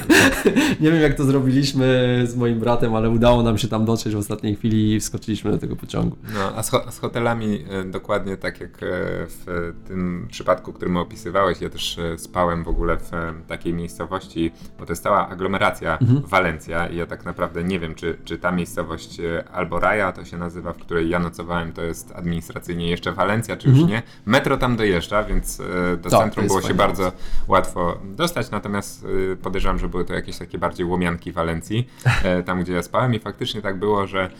[0.80, 4.18] nie wiem jak to zrobiliśmy z moim bratem, ale udało nam się tam dotrzeć w
[4.18, 6.16] ostatniej chwili i wskoczyliśmy do tego pociągu.
[6.34, 8.86] No, a z, ho- z hotelami e, dokładnie tak jak e,
[9.26, 13.10] w tym przypadku, który my opisywałeś, ja też e, spałem w ogóle w
[13.48, 18.16] takiej miejscowości, bo to jest cała aglomeracja Walencja i ja tak naprawdę nie wiem, czy,
[18.24, 19.16] czy ta miejscowość
[19.52, 23.78] Alboraja to się nazywa, w której ja nocowałem, to jest administracyjnie jeszcze Walencja, czy już
[23.88, 24.02] nie.
[24.26, 27.12] Metro tam dojeżdża, więc e, do Tak, to centrum jest było się bardzo
[27.48, 31.88] łatwo dostać, natomiast e, podejrzewam, że były to jakieś takie bardziej łomianki Walencji,
[32.24, 34.30] e, tam gdzie ja spałem i faktycznie tak było, że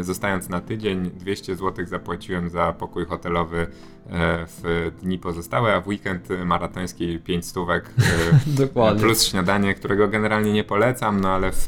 [0.00, 3.66] zostając na tydzień 200 zł zapłaciłem za pokój hotelowy
[4.46, 7.90] w dni pozostałe, a w weekend maratoński 5 stówek
[9.00, 11.66] plus śniadanie, którego generalnie nie polecam, no ale w,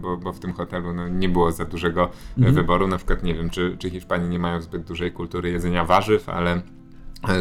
[0.00, 2.10] bo, bo w tym hotelu no, nie było za dużego
[2.42, 5.84] e, wyboru, na przykład nie wiem, czy, czy Hiszpanii nie mają zbyt dużej kultury jedzenia
[5.84, 6.62] warzyw, ale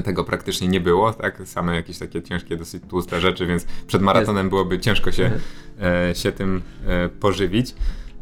[0.04, 1.42] tego praktycznie nie było, tak?
[1.46, 5.32] Same jakieś takie ciężkie, dosyć tłuste rzeczy, więc przed maratonem byłoby ciężko się,
[5.82, 7.76] e, się tym e, pożywić.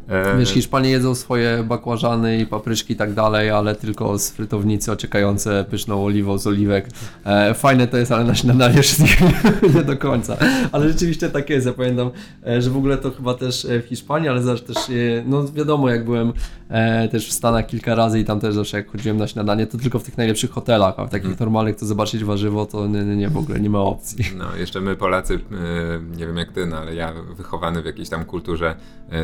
[0.08, 4.92] E, Wiesz, Hiszpanie jedzą swoje bakłażany i papryczki i tak dalej, ale tylko z frytownicy
[4.92, 6.88] ociekające pyszną oliwą z oliwek.
[7.24, 9.20] E, fajne to jest, ale na śniadanie wszystkich
[9.74, 10.36] nie do końca.
[10.72, 11.66] Ale rzeczywiście tak jest.
[11.66, 12.10] Ja pamiętam,
[12.46, 14.76] e, że w ogóle to chyba też w Hiszpanii, ale zawsze też,
[15.26, 16.32] no wiadomo, jak byłem
[16.68, 19.78] e, też w Stanach kilka razy i tam też zawsze jak chodziłem na śniadanie, to
[19.78, 23.16] tylko w tych najlepszych hotelach, a w takich normalnych to zobaczyć warzywo, to nie, nie,
[23.16, 24.24] nie w ogóle nie ma opcji.
[24.42, 25.40] No, jeszcze my Polacy,
[26.16, 28.74] nie wiem jak ty, no ale ja wychowany w jakiejś tam kulturze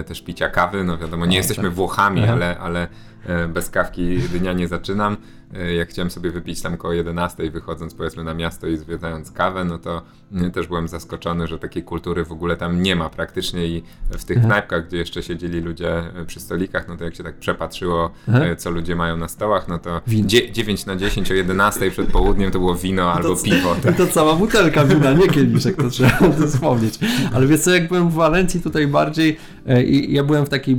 [0.06, 2.32] też picia kawy, no wiadomo, nie jesteśmy Włochami, Aha.
[2.32, 2.88] ale, ale
[3.26, 5.16] e, bez kawki dnia nie zaczynam.
[5.54, 9.64] E, Jak chciałem sobie wypić tam koło 11 wychodząc powiedzmy na miasto i zwiedzając kawę,
[9.64, 13.66] no to mm, też byłem zaskoczony, że takiej kultury w ogóle tam nie ma praktycznie
[13.66, 17.24] i w tych knajpach, gdzie jeszcze siedzieli ludzie e, przy stolikach, no to jak się
[17.24, 20.28] tak przepatrzyło, e, co ludzie mają na stołach, no to Wino.
[20.28, 23.76] dzie- 9 na 10 o 11 przed południem to było wino albo piwo.
[23.90, 26.98] I to cała butelka wina, nie kieliszek, to trzeba to wspomnieć.
[27.32, 30.76] Ale wiesz co, jak byłem w Walencji tutaj bardziej, e, i ja byłem w takiej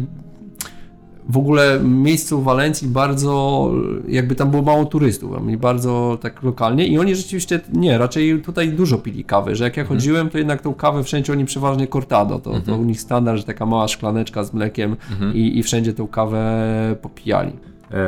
[1.29, 3.71] w ogóle miejscu w Walencji bardzo,
[4.07, 8.97] jakby tam było mało turystów, bardzo tak lokalnie i oni rzeczywiście, nie, raczej tutaj dużo
[8.97, 12.59] pili kawy, że jak ja chodziłem, to jednak tą kawę wszędzie oni przeważnie cortado, to,
[12.59, 14.95] to u nich standard, że taka mała szklaneczka z mlekiem
[15.33, 17.51] i, i wszędzie tą kawę popijali.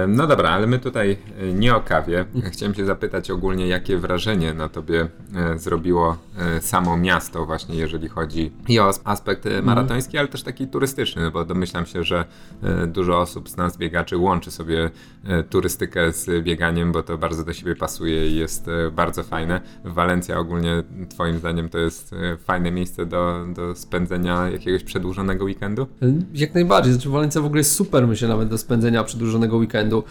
[0.08, 2.26] No dobra, ale my tutaj e, nie o kawie.
[2.52, 6.17] Chciałem Cię zapytać ogólnie, jakie wrażenie na Tobie e, zrobiło
[6.58, 10.67] e, samo miasto, właśnie jeżeli chodzi i o as- aspekt e, maratoński, ale też taki
[10.67, 12.26] turystyczny, bo domyślam się, że
[12.88, 14.89] dużo osób z nas biegaczy łączy sobie
[15.50, 19.62] turystykę z bieganiem, bo to bardzo do siebie pasuje i jest bardzo fajne.
[19.86, 25.88] Walencja ogólnie, Twoim zdaniem, to jest fajne miejsce do, do spędzenia jakiegoś przedłużonego weekendu?
[26.34, 29.71] Jak najbardziej, znaczy Walencja w ogóle jest super, myślę, nawet do spędzenia przedłużonego weekendu.
[29.72, 30.06] E,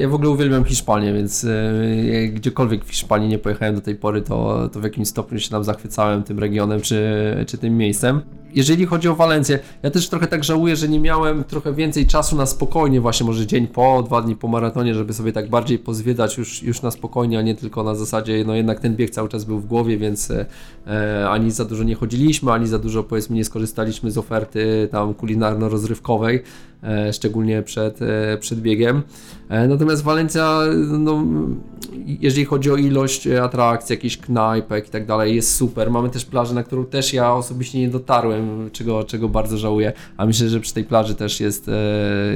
[0.00, 4.22] Ja w ogóle uwielbiam Hiszpanię, więc e, gdziekolwiek w Hiszpanii nie pojechałem do tej pory,
[4.22, 7.04] to, to w jakimś stopniu się tam zachwycałem tym regionem czy,
[7.46, 8.22] czy tym miejscem.
[8.56, 12.36] Jeżeli chodzi o Walencję, ja też trochę tak żałuję, że nie miałem trochę więcej czasu
[12.36, 16.38] na spokojnie, właśnie może dzień po, dwa dni po maratonie, żeby sobie tak bardziej pozwiedzać
[16.38, 19.44] już, już na spokojnie, a nie tylko na zasadzie, no jednak ten bieg cały czas
[19.44, 20.32] był w głowie, więc
[20.86, 25.14] e, ani za dużo nie chodziliśmy, ani za dużo powiedzmy nie skorzystaliśmy z oferty tam
[25.14, 26.42] kulinarno-rozrywkowej,
[26.82, 29.02] e, szczególnie przed, e, przed biegiem.
[29.48, 30.60] E, natomiast Walencja,
[30.98, 31.24] no,
[32.06, 35.90] jeżeli chodzi o ilość e, atrakcji, jakichś knajpek i tak dalej, jest super.
[35.90, 40.26] Mamy też plażę, na którą też ja osobiście nie dotarłem, czego, czego bardzo żałuję, a
[40.26, 41.72] myślę, że przy tej plaży też jest e,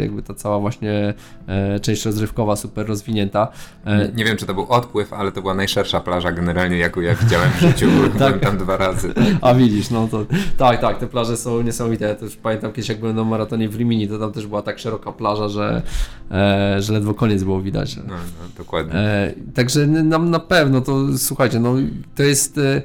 [0.01, 1.14] jakby ta cała właśnie
[1.46, 3.49] e, część rozrywkowa super rozwinięta.
[3.85, 7.14] E, Nie wiem, czy to był odpływ, ale to była najszersza plaża generalnie, jaką ja
[7.14, 7.87] widziałem w życiu.
[8.18, 9.14] Byłem tam dwa razy.
[9.40, 12.05] A widzisz, no to tak, tak, te plaże są niesamowite.
[12.05, 14.79] Ja też pamiętam kiedyś, jak byłem na maratonie w Rimini, to tam też była tak
[14.79, 15.83] szeroka plaża, że,
[16.31, 17.97] e, że ledwo koniec było widać.
[17.97, 18.17] No, no,
[18.59, 18.95] dokładnie.
[18.95, 21.75] E, także nam na pewno to słuchajcie, no
[22.15, 22.83] to jest e,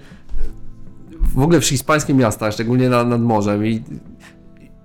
[1.36, 3.84] w ogóle w hiszpańskie miasta, szczególnie na, nad morzem i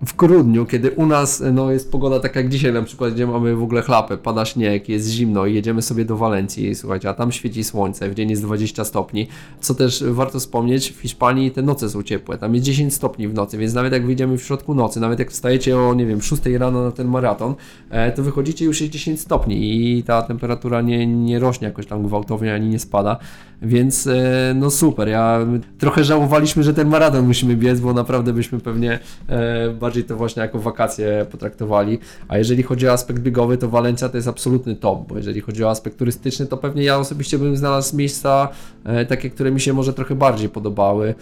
[0.07, 3.57] w grudniu, kiedy u nas no, jest pogoda taka jak dzisiaj na przykład, gdzie mamy
[3.57, 7.33] w ogóle chlapę, pada śnieg, jest zimno i jedziemy sobie do Walencji, słuchajcie, a tam
[7.33, 9.29] świeci słońce, w dzień jest 20 stopni,
[9.61, 13.35] co też warto wspomnieć, w Hiszpanii te noce są ciepłe, tam jest 10 stopni w
[13.35, 16.43] nocy, więc nawet jak wyjdziemy w środku nocy, nawet jak wstajecie o, nie wiem, 6
[16.47, 17.55] rano na ten maraton,
[17.91, 22.03] e, to wychodzicie już jest 10 stopni i ta temperatura nie, nie rośnie jakoś tam
[22.03, 23.19] gwałtownie, ani nie spada,
[23.63, 25.47] więc e, no super, ja
[25.79, 30.43] trochę żałowaliśmy, że ten maraton musimy biec, bo naprawdę byśmy pewnie e, bardziej to właśnie
[30.43, 31.99] jako wakacje potraktowali.
[32.29, 35.65] A jeżeli chodzi o aspekt biegowy, to Walencja to jest absolutny top, bo jeżeli chodzi
[35.65, 38.49] o aspekt turystyczny, to pewnie ja osobiście bym znalazł miejsca
[38.85, 41.15] e, takie, które mi się może trochę bardziej podobały,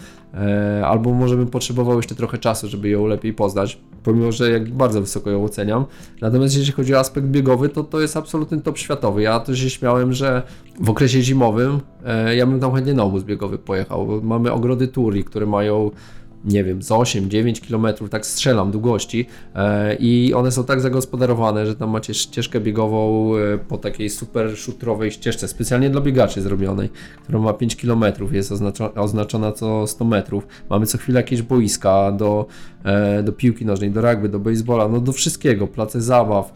[0.85, 5.01] albo może bym potrzebował jeszcze trochę czasu, żeby ją lepiej poznać, pomimo, że jak bardzo
[5.01, 5.85] wysoko ją oceniam.
[6.21, 9.21] Natomiast jeśli chodzi o aspekt biegowy, to to jest absolutny top światowy.
[9.21, 10.43] Ja też się śmiałem, że
[10.79, 11.79] w okresie zimowym
[12.35, 14.21] ja bym tam chętnie na obóz biegowy pojechał.
[14.23, 15.91] Mamy ogrody Turi, które mają
[16.45, 19.25] nie wiem, z 8-9 km, tak strzelam długości
[19.55, 24.57] e, i one są tak zagospodarowane, że tam macie ścieżkę biegową e, po takiej super
[24.57, 26.89] szutrowej ścieżce, specjalnie dla biegaczy zrobionej,
[27.23, 30.47] która ma 5 km, jest oznaczona, oznaczona co 100 metrów.
[30.69, 32.45] Mamy co chwilę jakieś boiska do,
[32.83, 36.53] e, do piłki nożnej, do rugby, do baseballa, no do wszystkiego, place zabaw,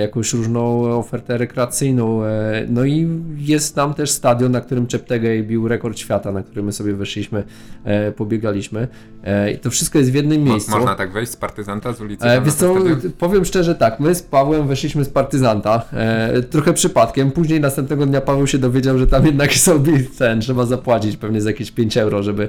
[0.00, 2.20] jakąś różną ofertę rekreacyjną,
[2.68, 6.72] no i jest tam też stadion, na którym Cheptegei bił rekord świata, na którym my
[6.72, 7.44] sobie weszliśmy,
[8.16, 8.88] pobiegaliśmy.
[9.24, 10.70] E, I to wszystko jest w jednym miejscu.
[10.70, 12.26] Można tak wejść z partyzanta z ulicy?
[12.26, 12.74] E, wiesz co,
[13.18, 18.20] powiem szczerze tak, my z Pawłem weszliśmy z partyzanta, e, trochę przypadkiem, później następnego dnia
[18.20, 22.22] Paweł się dowiedział, że tam jednak sobie ten, trzeba zapłacić pewnie za jakieś 5 euro,
[22.22, 22.48] żeby, e,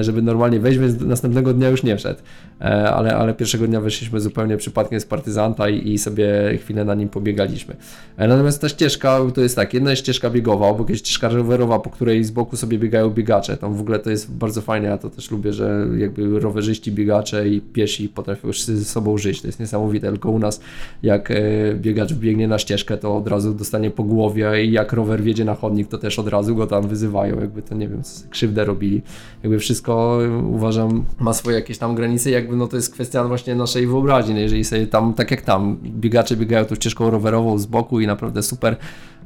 [0.00, 2.20] żeby normalnie wejść, więc następnego dnia już nie wszedł,
[2.60, 6.94] e, ale, ale pierwszego dnia weszliśmy zupełnie przypadkiem z partyzanta i, i sobie chwilę na
[6.94, 7.76] nim pobiegaliśmy.
[8.16, 11.78] E, natomiast ta ścieżka to jest tak, jedna jest ścieżka biegowa, obok jest ścieżka rowerowa,
[11.78, 14.98] po której z boku sobie biegają biegacze, tam w ogóle to jest bardzo fajne, ja
[14.98, 19.40] to też lubię, że jakby rowerzyści, biegacze i piesi potrafią już ze sobą żyć.
[19.40, 20.60] To jest niesamowite, tylko u nas
[21.02, 21.34] jak e,
[21.74, 25.54] biegacz biegnie na ścieżkę, to od razu dostanie po głowie i jak rower wjedzie na
[25.54, 29.02] chodnik, to też od razu go tam wyzywają, jakby to nie wiem, krzywdę robili.
[29.42, 30.18] Jakby wszystko
[30.50, 34.34] uważam ma swoje jakieś tam granice, jakby no to jest kwestia właśnie naszej wyobraźni.
[34.34, 38.06] No jeżeli sobie tam, tak jak tam, biegacze biegają tą ścieżką rowerową z boku i
[38.06, 38.76] naprawdę super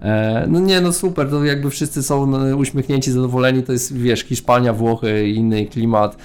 [0.02, 4.20] e, no nie, no super, to jakby wszyscy są no, uśmiechnięci, zadowoleni, to jest, wiesz,
[4.20, 6.16] Hiszpania, Włochy, inny klimat,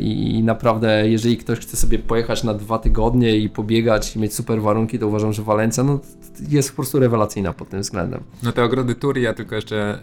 [0.00, 4.62] I naprawdę, jeżeli ktoś chce sobie pojechać na dwa tygodnie i pobiegać i mieć super
[4.62, 6.00] warunki, to uważam, że Walencja no,
[6.48, 8.22] jest po prostu rewelacyjna pod tym względem.
[8.42, 9.98] No te ogrody Turi, ja tylko jeszcze e,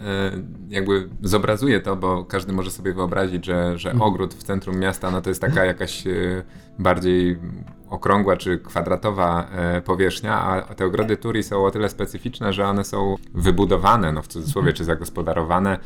[0.70, 4.10] jakby zobrazuję to, bo każdy może sobie wyobrazić, że, że mhm.
[4.10, 6.12] ogród w centrum miasta no to jest taka jakaś e,
[6.80, 7.38] bardziej
[7.90, 9.48] okrągła czy kwadratowa
[9.86, 14.28] powierzchnia, a te ogrody Turi są o tyle specyficzne, że one są wybudowane, no w
[14.28, 15.80] cudzysłowie, czy zagospodarowane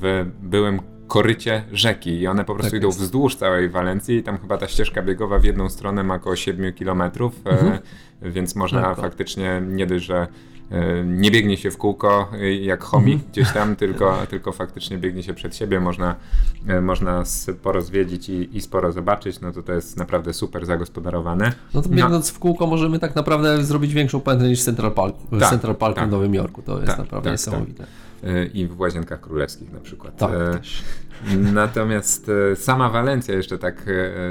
[0.00, 3.00] w byłym korycie rzeki i one po prostu tak idą jest.
[3.00, 6.72] wzdłuż całej Walencji i tam chyba ta ścieżka biegowa w jedną stronę ma około 7
[6.72, 7.06] km, e,
[7.44, 7.78] mhm.
[8.22, 10.26] więc można tak, faktycznie nie dość, że
[10.70, 13.30] e, nie biegnie się w kółko e, jak chomik mhm.
[13.32, 16.14] gdzieś tam, tylko, tylko faktycznie biegnie się przed siebie, można,
[16.82, 21.52] można sporo zwiedzić i, i sporo zobaczyć, no to to jest naprawdę super zagospodarowane.
[21.74, 21.96] No to no.
[21.96, 22.36] biegnąc no.
[22.36, 26.08] w kółko możemy tak naprawdę zrobić większą pętlę niż Central Park, tak, Central Park tak.
[26.08, 27.86] w Nowym Jorku, to jest tak, naprawdę tak, niesamowite.
[28.22, 28.54] Tak.
[28.54, 30.16] I w Łazienkach Królewskich na przykład.
[30.16, 30.30] Tak,
[31.52, 33.86] Natomiast e, sama Walencja jeszcze tak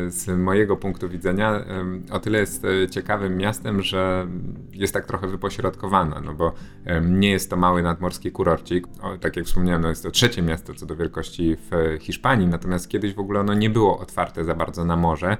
[0.07, 1.65] z mojego punktu widzenia
[2.11, 4.27] o tyle jest ciekawym miastem, że
[4.73, 6.53] jest tak trochę wypośrodkowana, no bo
[7.01, 8.87] nie jest to mały nadmorski kurorcik.
[9.01, 12.89] O, tak jak wspomniałem, no jest to trzecie miasto co do wielkości w Hiszpanii, natomiast
[12.89, 15.37] kiedyś w ogóle ono nie było otwarte za bardzo na morze.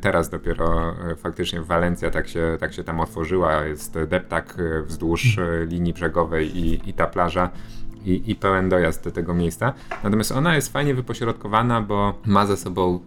[0.00, 4.56] Teraz dopiero faktycznie Walencja tak się, tak się tam otworzyła, jest deptak
[4.86, 7.50] wzdłuż linii brzegowej i, i ta plaża
[8.04, 9.72] i, i pełen dojazd do tego miejsca.
[10.04, 13.00] Natomiast ona jest fajnie wypośrodkowana, bo ma ze sobą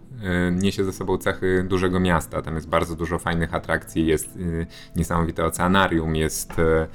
[0.48, 2.42] y, niesie ze sobą cechy dużego miasta.
[2.42, 6.86] Tam jest bardzo dużo fajnych atrakcji, jest y, niesamowite oceanarium, jest y,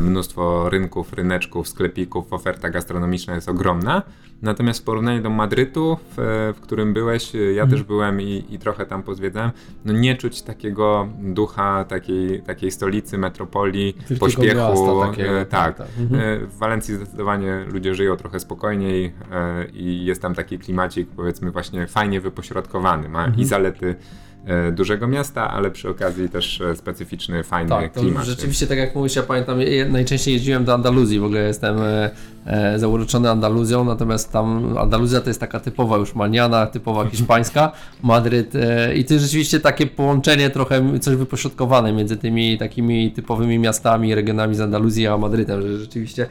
[0.00, 4.02] mnóstwo rynków, ryneczków, sklepików, oferta gastronomiczna jest ogromna.
[4.42, 7.86] Natomiast w porównaniu do Madrytu, w, w którym byłeś, ja też mhm.
[7.86, 9.50] byłem i, i, trochę tam pozwiedzałem,
[9.84, 15.00] no nie czuć takiego ducha takiej, takiej stolicy, metropolii, Wielkiego pośpiechu.
[15.00, 15.78] Takiego, e, tak.
[15.78, 15.86] tak.
[15.98, 16.20] Mhm.
[16.20, 21.50] E, w Walencji zdecydowanie ludzie żyją trochę spokojniej e, i jest tam taki klimacik, powiedzmy,
[21.50, 23.08] właśnie fajnie wypośrodkowany.
[23.08, 23.40] Ma mhm.
[23.40, 23.96] i zalety
[24.31, 24.31] E,
[24.72, 28.26] dużego miasta, ale przy okazji też e, specyficzny, fajny tak, klimat.
[28.26, 32.10] Rzeczywiście, tak jak mówisz, ja pamiętam, najczęściej jeździłem do Andaluzji, w ogóle jestem e,
[32.46, 38.54] e, zauroczony Andaluzją, natomiast tam Andaluzja to jest taka typowa już maniana, typowa hiszpańska, Madryt
[38.54, 44.14] e, i to jest rzeczywiście takie połączenie trochę, coś wypośrodkowane między tymi takimi typowymi miastami,
[44.14, 46.28] regionami z Andaluzji a Madrytem, że rzeczywiście e,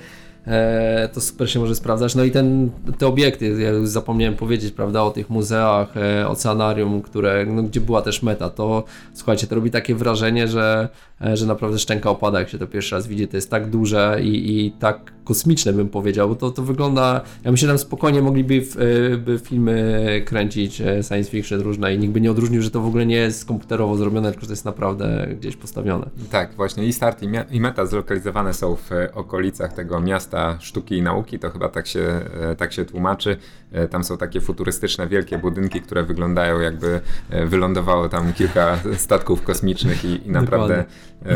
[1.14, 2.16] to super się może sprawdzać.
[2.16, 7.02] No i ten, te obiekty, ja już zapomniałem powiedzieć, prawda, o tych muzeach, e, oceanarium,
[7.02, 10.90] które, no, gdzie była też meta, to słuchajcie, to robi takie wrażenie, że,
[11.22, 13.28] e, że naprawdę szczęka opada, jak się to pierwszy raz widzi.
[13.28, 17.52] To jest tak duże i, i tak kosmiczne, bym powiedział, bo to, to wygląda, ja
[17.52, 22.00] myślę, że tam spokojnie mogliby w, e, by filmy kręcić e, science fiction różne i
[22.00, 24.54] nikt by nie odróżnił, że to w ogóle nie jest komputerowo zrobione, tylko że to
[24.54, 26.10] jest naprawdę gdzieś postawione.
[26.32, 31.02] Tak, właśnie i start i, i meta zlokalizowane są w okolicach tego miasta sztuki i
[31.02, 33.38] nauki, to chyba tak się, e, tak się tłumaczy.
[33.90, 37.02] Tam są takie futurystyczne, wielkie budynki, które wyglądają jakby
[37.46, 40.86] wylądowało tam kilka statków kosmicznych i, i naprawdę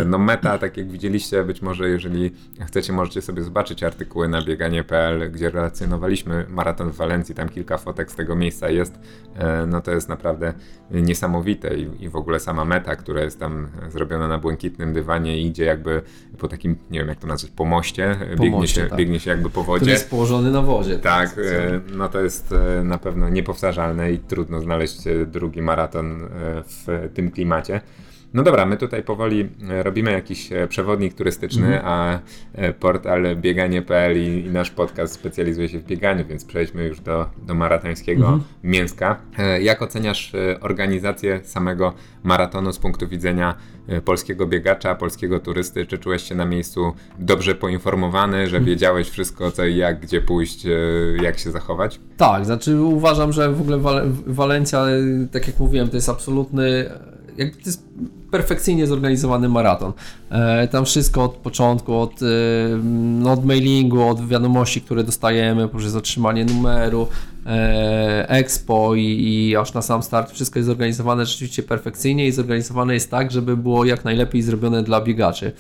[0.06, 2.32] no meta, tak jak widzieliście, być może jeżeli
[2.67, 8.12] chcecie, możecie sobie zobaczyć artykuły na bieganie.pl, gdzie relacjonowaliśmy maraton w Walencji, tam kilka fotek
[8.12, 9.00] z tego miejsca jest,
[9.68, 10.54] no to jest naprawdę
[10.92, 15.46] niesamowite i, i w ogóle sama meta, która jest tam zrobiona na błękitnym dywanie i
[15.46, 16.02] idzie jakby
[16.38, 18.98] po takim, nie wiem jak to nazwać, po moście, po biegnie, moście, się, tak.
[19.00, 19.80] biegnie się jakby po wodzie.
[19.80, 21.00] Który jest położony na wodzie.
[21.00, 21.36] Tak,
[21.94, 26.30] no to jest na pewno niepowtarzalne i trudno znaleźć drugi maraton
[26.66, 27.82] w tym klimacie.
[28.36, 31.82] No dobra, my tutaj powoli e, robimy jakiś e, przewodnik turystyczny, mm.
[31.86, 32.19] a
[32.54, 37.26] e, portal bieganie.pl i, i, nasz podcast specjalizuje się w bieganiu, więc przejdźmy już do,
[37.48, 38.43] do maratońskiego mm.
[38.63, 39.17] Mięska.
[39.62, 41.93] Jak oceniasz organizację samego
[42.24, 43.56] maratonu z punktu widzenia
[44.06, 45.86] polskiego biegacza, polskiego turysty?
[45.86, 48.65] Czy czułeś się na miejscu dobrze poinformowany, że mhm.
[48.65, 50.65] wiedziałeś wszystko co i jak, gdzie pójść,
[51.21, 52.00] jak się zachować?
[52.17, 54.86] Tak, znaczy uważam, że w ogóle Wal Walencja,
[55.32, 56.89] tak jak mówiłem, to jest absolutny
[57.38, 57.84] to jest
[58.36, 59.93] perfekcyjnie zorganizowany maraton.
[60.30, 62.26] E, tam wszystko od początku, od, e,
[62.84, 67.08] no, od mailingu, od wiadomości, które dostajemy poprzez otrzymanie numeru,
[67.45, 72.93] e, expo i, i, aż na sam start wszystko jest zorganizowane rzeczywiście perfekcyjnie i zorganizowane
[72.93, 75.52] jest tak, żeby było jak najlepiej zrobione dla biegaczy.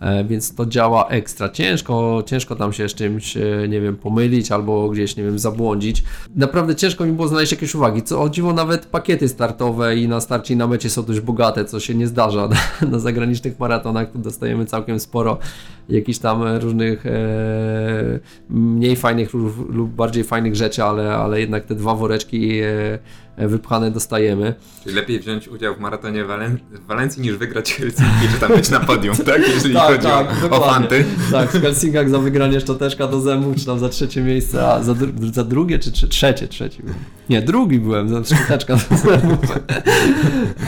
[0.00, 1.48] E, więc to działa ekstra.
[1.48, 6.04] Ciężko, ciężko tam się z czymś, e, nie wiem, pomylić albo gdzieś, nie wiem, zabłądzić.
[6.36, 8.02] Naprawdę ciężko mi było znaleźć jakieś uwagi.
[8.02, 11.64] Co o dziwo, nawet pakiety startowe i na starcie i na mecie są dość bogate,
[11.64, 12.56] co się nie zdarza na,
[12.92, 14.12] na zagranicznych maratonach.
[14.12, 15.38] Tu dostajemy całkiem sporo
[15.90, 19.34] jakichś tam różnych e, mniej fajnych
[19.68, 22.60] lub, bardziej fajnych rzeczy, ale, ale jednak te dwa woreczki
[23.36, 24.54] e, wypchane dostajemy.
[24.84, 28.70] Czyli lepiej wziąć udział w maratonie Walen w Walencji niż wygrać Helsinki, czy tam być
[28.70, 29.48] na podium, tak?
[29.48, 31.04] Jeżeli tak, chodzi tak, o, o fanty.
[31.32, 34.94] Tak, w Helsinkach za wygranie szczoteczka do zębów, czy tam za trzecie miejsce, a za,
[34.94, 36.82] dru za drugie, czy, czy trzecie, trzeci.
[37.30, 39.58] Nie, drugi byłem, za szczoteczka do zębów.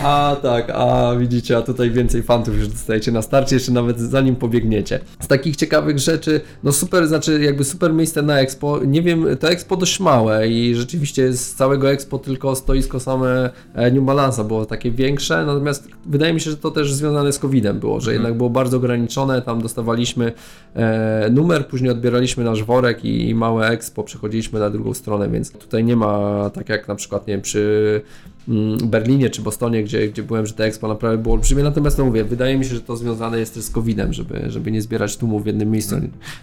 [0.02, 4.36] A tak, a widzicie, a tutaj więcej fantów już dostajecie na starcie, jeszcze nawet zanim
[4.36, 5.00] pobiegniecie.
[5.20, 9.50] Z takich ciekawych rzeczy, no super, znaczy jakby super miejsce na Expo, nie wiem, to
[9.50, 14.66] Expo dość małe i rzeczywiście z całego Expo tylko stoisko same e, New Balance'a było
[14.66, 18.14] takie większe, natomiast wydaje mi się, że to też związane z COVID-em było, że mhm.
[18.14, 20.32] jednak było bardzo ograniczone, tam dostawaliśmy
[20.74, 25.52] e, numer, później odbieraliśmy nasz worek i, i małe Expo przechodziliśmy na drugą stronę, więc
[25.52, 28.02] tutaj nie ma tak jak na przykład, nie wiem, przy
[28.48, 32.04] mm, Berlinie czy Bostonie, gdzie, gdzie byłem, że te Expo naprawdę było olbrzymie, natomiast no
[32.04, 35.16] mówię, wydaje mi się, że to związane jest też z COVID-em, żeby, żeby nie zbierać
[35.16, 35.96] tłumów w jednym miejscu.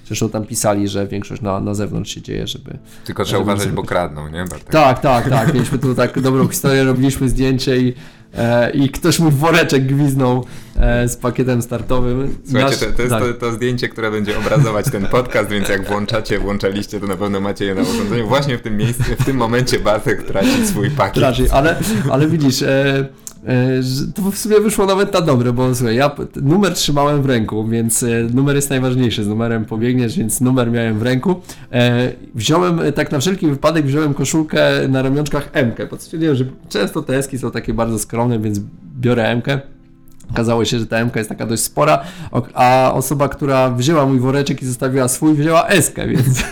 [0.06, 2.78] Zresztą tam pisali, że większość na, na zewnątrz się dzieje, żeby...
[3.06, 4.45] Tylko trzeba uważać, bo kradną, nie?
[4.45, 4.69] Bartek?
[4.69, 5.54] Tak, tak, tak.
[5.54, 7.93] Mieliśmy tu tak dobrą historię, robiliśmy zdjęcie i
[8.38, 10.46] E, i ktoś mu woreczek gwiznął
[10.78, 12.38] e, z pakietem startowym.
[12.46, 13.24] Słuchajcie, Nasz, to, to jest tak.
[13.24, 17.39] to, to, zdjęcie, które będzie obrazować ten podcast, więc jak włączacie, włączaliście, to na pewno
[17.39, 18.28] macie je na urządzeniu.
[18.28, 21.15] Właśnie w tym miejscu, w tym momencie Bartek traci swój pakiet.
[21.15, 21.76] Traci, ale,
[22.10, 23.06] ale widzisz, e, E,
[24.15, 28.04] to w sumie wyszło nawet na dobre, bo słuchaj, ja numer trzymałem w ręku, więc
[28.04, 31.36] e, numer jest najważniejszy, z numerem pobiegniesz, więc numer miałem w ręku.
[31.71, 37.17] E, wziąłem, tak na wszelki wypadek, wziąłem koszulkę na ramionczkach M, stwierdziłem, że często te
[37.17, 38.60] eski są takie bardzo skromne, więc
[38.99, 39.41] biorę M.
[39.41, 39.60] -kę.
[40.32, 42.04] Okazało się, że ta MK jest taka dość spora,
[42.54, 46.44] a osoba, która wzięła mój woreczek i zostawiła swój, wzięła eskę, więc,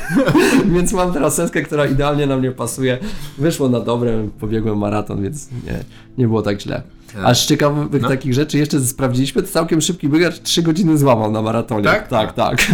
[0.65, 2.97] więc mam teraz eskę, która idealnie na mnie pasuje.
[3.37, 5.79] Wyszło na dobre, pobiegłem maraton, więc nie,
[6.17, 6.96] nie było tak źle.
[7.23, 8.09] A z ciekawych no.
[8.09, 11.83] takich rzeczy jeszcze sprawdziliśmy, to całkiem szybki biegacz 3 godziny złamał na maratonie.
[11.83, 12.07] Tak?
[12.07, 12.57] Tak, tak.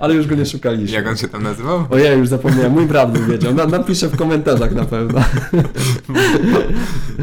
[0.00, 0.96] Ale już go nie szukaliśmy.
[0.96, 1.84] Jak on się tam nazywał?
[1.90, 2.72] Ojej, już zapomniałem.
[2.72, 3.54] Mój brat by wiedział.
[3.54, 5.20] Na, napiszę w komentarzach na pewno.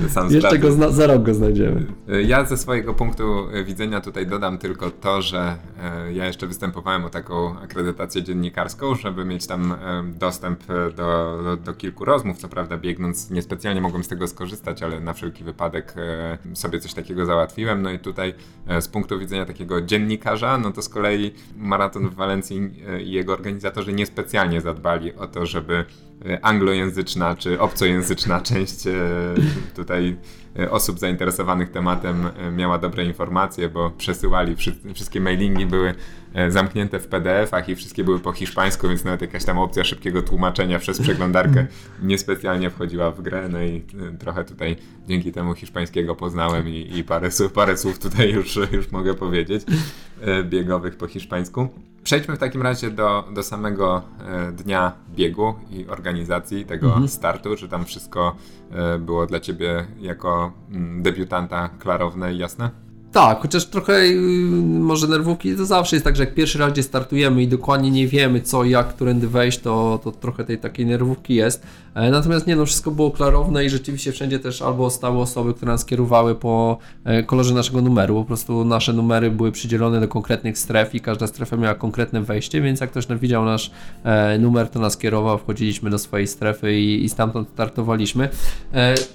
[0.09, 1.85] Sam jeszcze go zna, za rok go znajdziemy.
[2.25, 3.23] Ja ze swojego punktu
[3.65, 9.25] widzenia tutaj dodam tylko to, że e, ja jeszcze występowałem o taką akredytację dziennikarską, żeby
[9.25, 10.63] mieć tam e, dostęp
[10.95, 12.37] do, do, do kilku rozmów.
[12.37, 16.93] Co prawda biegnąc niespecjalnie mogłem z tego skorzystać, ale na wszelki wypadek E, sobie coś
[16.93, 17.81] takiego załatwiłem.
[17.81, 18.33] No i tutaj
[18.67, 23.11] e, z punktu widzenia takiego dziennikarza, no to z kolei maraton w Walencji e, i
[23.11, 25.85] jego organizatorzy niespecjalnie zadbali o to, żeby
[26.41, 28.83] anglojęzyczna czy obcojęzyczna część
[29.75, 30.17] tutaj
[30.69, 34.55] osób zainteresowanych tematem miała dobre informacje, bo przesyłali,
[34.93, 35.93] wszystkie mailingi były
[36.49, 40.79] zamknięte w PDF-ach i wszystkie były po hiszpańsku, więc nawet jakaś tam opcja szybkiego tłumaczenia
[40.79, 41.65] przez przeglądarkę
[42.03, 43.83] niespecjalnie wchodziła w grę, no i
[44.19, 44.75] trochę tutaj
[45.07, 49.65] dzięki temu hiszpańskiego poznałem i, i parę, słów, parę słów tutaj już, już mogę powiedzieć,
[50.43, 51.69] biegowych po hiszpańsku.
[52.09, 57.07] Przejdźmy w takim razie do, do samego e, dnia biegu i organizacji tego mhm.
[57.07, 57.55] startu.
[57.55, 58.35] Czy tam wszystko
[58.71, 62.69] e, było dla ciebie jako mm, debiutanta klarowne i jasne?
[63.11, 64.15] Tak, chociaż trochę y,
[64.79, 68.07] może nerwówki to zawsze jest tak, że jak pierwszy raz gdzie startujemy i dokładnie nie
[68.07, 71.63] wiemy co, jak, którędy wejść, to, to trochę tej takiej nerwówki jest.
[71.93, 75.71] E, natomiast nie no, wszystko było klarowne i rzeczywiście wszędzie też albo stały osoby, które
[75.71, 78.15] nas kierowały po e, kolorze naszego numeru.
[78.15, 82.61] Po prostu nasze numery były przydzielone do konkretnych stref i każda strefa miała konkretne wejście,
[82.61, 83.71] więc jak ktoś widział nasz
[84.03, 88.29] e, numer, to nas kierował, wchodziliśmy do swojej strefy i, i stamtąd startowaliśmy.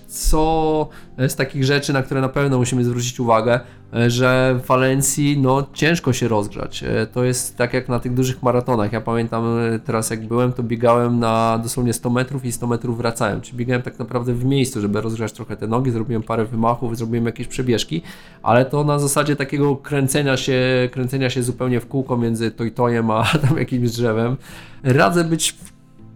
[0.06, 0.88] Co
[1.18, 3.60] z takich rzeczy, na które na pewno musimy zwrócić uwagę,
[4.06, 6.84] że w Walencji no, ciężko się rozgrzać.
[7.12, 8.92] To jest tak jak na tych dużych maratonach.
[8.92, 9.44] Ja pamiętam
[9.84, 13.40] teraz jak byłem, to biegałem na dosłownie 100 metrów i 100 metrów wracałem.
[13.40, 17.26] Czyli biegałem tak naprawdę w miejscu, żeby rozgrzać trochę te nogi, zrobiłem parę wymachów, zrobiłem
[17.26, 18.02] jakieś przebieżki,
[18.42, 23.24] ale to na zasadzie takiego kręcenia się, kręcenia się zupełnie w kółko między tojtojem a
[23.48, 24.36] tam jakimś drzewem.
[24.82, 25.56] Radzę być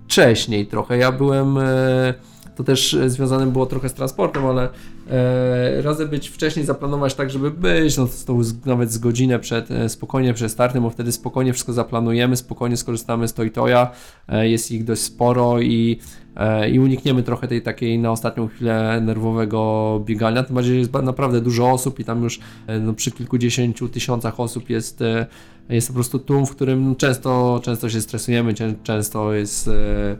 [0.09, 0.99] wcześniej trochę.
[0.99, 2.15] Ja byłem e,
[2.59, 4.69] to też związane było trochę z transportem, ale
[5.11, 8.37] e, być wcześniej zaplanować tak, żeby być, no to
[8.67, 13.29] nawet z godzinę przed, e, spokojnie przed startem, bo wtedy spokojnie wszystko zaplanujemy, spokojnie skorzystamy
[13.29, 13.91] z Toytoja,
[14.29, 16.28] e, jest ich dość sporo i e,
[16.73, 20.43] i unikniemy trochę tej takiej na ostatnią chwilę nerwowego biegania.
[20.43, 24.71] Tym bardziej jest naprawdę dużo osób i tam już e, no, przy kilkudziesięciu tysiącach osób
[24.71, 25.27] jest e,
[25.75, 29.71] jest po prostu tłum, w którym często, często się stresujemy, często jest e,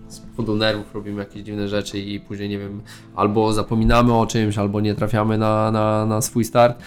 [0.09, 2.81] z powodu nerwów robimy jakieś dziwne rzeczy i później, nie wiem,
[3.15, 6.83] albo zapominamy o czymś, albo nie trafiamy na, na, na swój start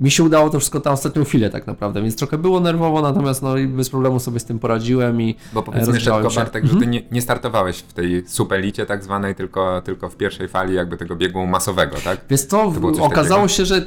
[0.00, 3.42] mi się udało to wszystko na ostatnią chwilę tak naprawdę, więc trochę było nerwowo, natomiast
[3.42, 6.74] no bez problemu sobie z tym poradziłem i Bo powiedzmy jeszcze tylko Bartek, że ty
[6.74, 6.90] mhm.
[6.90, 11.16] nie, nie, startowałeś w tej supelicie tak zwanej, tylko, tylko w pierwszej fali jakby tego
[11.16, 12.20] biegu masowego, tak?
[12.30, 13.48] Więc to, to okazało takiego?
[13.48, 13.86] się, że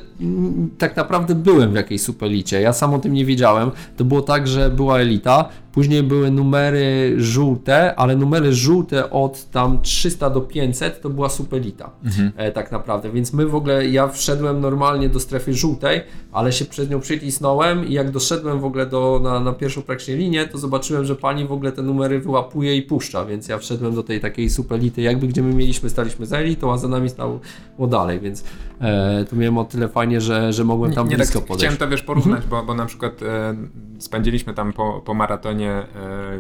[0.78, 4.48] tak naprawdę byłem w jakiejś supelicie, ja sam o tym nie wiedziałem, to było tak,
[4.48, 11.02] że była elita, Później były numery żółte, ale numery żółte od tam 300 do 500
[11.02, 12.32] to była supelita mhm.
[12.38, 16.02] e, tak naprawdę, więc my w ogóle, ja wszedłem normalnie do strefy żółtej,
[16.32, 20.16] ale się przez nią przycisnąłem i jak doszedłem w ogóle do, na, na pierwszą praktycznie
[20.16, 23.96] linię, to zobaczyłem, że pani w ogóle te numery wyłapuje i puszcza, więc ja wszedłem
[23.96, 27.40] do tej takiej supelity, jakby gdzie my mieliśmy, staliśmy za elitą, a za nami stało
[27.80, 28.44] dalej, więc
[28.82, 31.66] e, tu miałem o tyle fajnie, że, że mogłem tam nie, nie blisko tak podejść.
[31.66, 32.50] Chciałem to wiesz porównać, mhm.
[32.50, 33.56] bo, bo na przykład e,
[34.00, 35.86] spędziliśmy tam po, po maratonie e,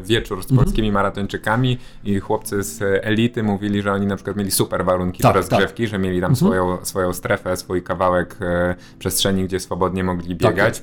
[0.03, 0.65] wieczór z mhm.
[0.65, 5.34] polskimi maratończykami i chłopcy z elity mówili, że oni na przykład mieli super warunki tak,
[5.34, 5.91] do rozgrzewki, tak.
[5.91, 6.36] że mieli tam mhm.
[6.36, 10.82] swoją, swoją strefę, swój kawałek e, przestrzeni, gdzie swobodnie mogli tak biegać.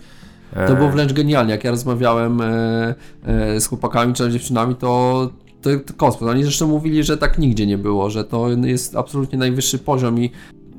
[0.54, 1.52] Tak, to było wręcz genialnie.
[1.52, 5.30] Jak ja rozmawiałem e, e, z chłopakami czy z dziewczynami, to
[5.62, 6.30] to, to kosmos.
[6.30, 10.30] Oni zresztą mówili, że tak nigdzie nie było, że to jest absolutnie najwyższy poziom i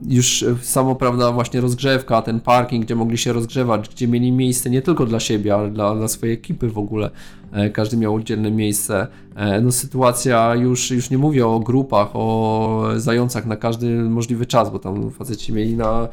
[0.08, 4.82] już samo, prawda, właśnie rozgrzewka, ten parking, gdzie mogli się rozgrzewać, gdzie mieli miejsce nie
[4.82, 7.10] tylko dla siebie, ale dla, dla swojej ekipy w ogóle.
[7.52, 9.08] E, każdy miał oddzielne miejsce.
[9.36, 14.72] E, no sytuacja już, już nie mówię o grupach, o zającach na każdy możliwy czas,
[14.72, 16.08] bo tam faceci mieli na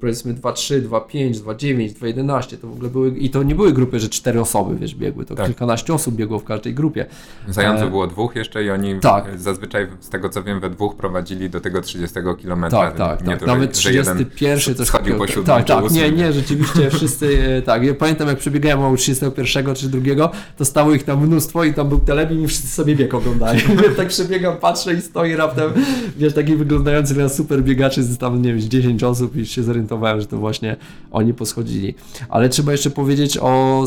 [0.00, 4.08] powiedzmy 2-3, 2-5, 2-9, 2-11, to w ogóle były, i to nie były grupy, że
[4.08, 5.46] cztery osoby, wiesz, biegły, to tak.
[5.46, 7.06] kilkanaście osób biegło w każdej grupie.
[7.48, 7.90] Zająców e...
[7.90, 9.40] było dwóch jeszcze i oni tak.
[9.40, 12.78] zazwyczaj, z tego co wiem, we dwóch prowadzili do tego 30 kilometra.
[12.78, 13.40] Tak, tak, nie tak.
[13.40, 17.94] To, Nawet 31 to schodził po Tak, tak, nie, nie, rzeczywiście wszyscy, e, tak, ja
[17.94, 21.98] pamiętam jak przebiegałem o 31 czy drugiego, to stało ich tam mnóstwo i tam był
[21.98, 23.60] telebim i wszyscy sobie bieg oglądają.
[23.96, 25.70] tak przebiegam, patrzę i stoi raptem,
[26.16, 30.20] wiesz, taki wyglądający na super biegaczy z tam, nie wiem, 10 osób i się zorientowałem,
[30.20, 30.76] że to właśnie
[31.10, 31.94] oni poschodzili.
[32.28, 33.84] Ale trzeba jeszcze powiedzieć o,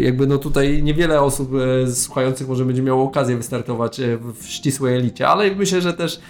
[0.00, 1.50] jakby no tutaj niewiele osób
[1.84, 6.20] e, słuchających może będzie miało okazję wystartować e, w ścisłej elicie, ale myślę, że też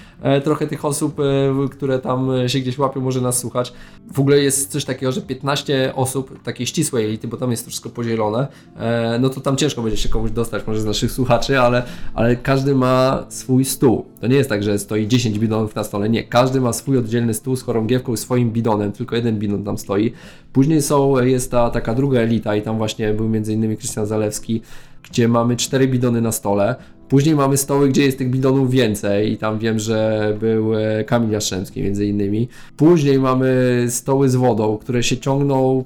[0.45, 1.16] trochę tych osób,
[1.70, 3.73] które tam się gdzieś łapią, może nas słuchać.
[4.12, 7.91] W ogóle jest coś takiego, że 15 osób takiej ścisłej elity, bo tam jest wszystko
[7.91, 8.47] podzielone,
[9.20, 11.83] no to tam ciężko będzie się komuś dostać, może z naszych słuchaczy, ale,
[12.14, 14.07] ale każdy ma swój stół.
[14.20, 16.25] To nie jest tak, że stoi 10 bidonów na stole, nie.
[16.25, 20.12] Każdy ma swój oddzielny stół z chorągiewką swoim bidonem, tylko jeden bidon tam stoi.
[20.53, 24.62] Później są, jest ta taka druga elita i tam właśnie był między innymi Krystian Zalewski,
[25.03, 26.75] gdzie mamy cztery bidony na stole.
[27.13, 31.31] Później mamy stoły, gdzie jest tych bidonów więcej i tam wiem, że był e, Kamil
[31.31, 32.49] Jastrzębski między innymi.
[32.77, 35.85] Później mamy stoły z wodą, które się ciągną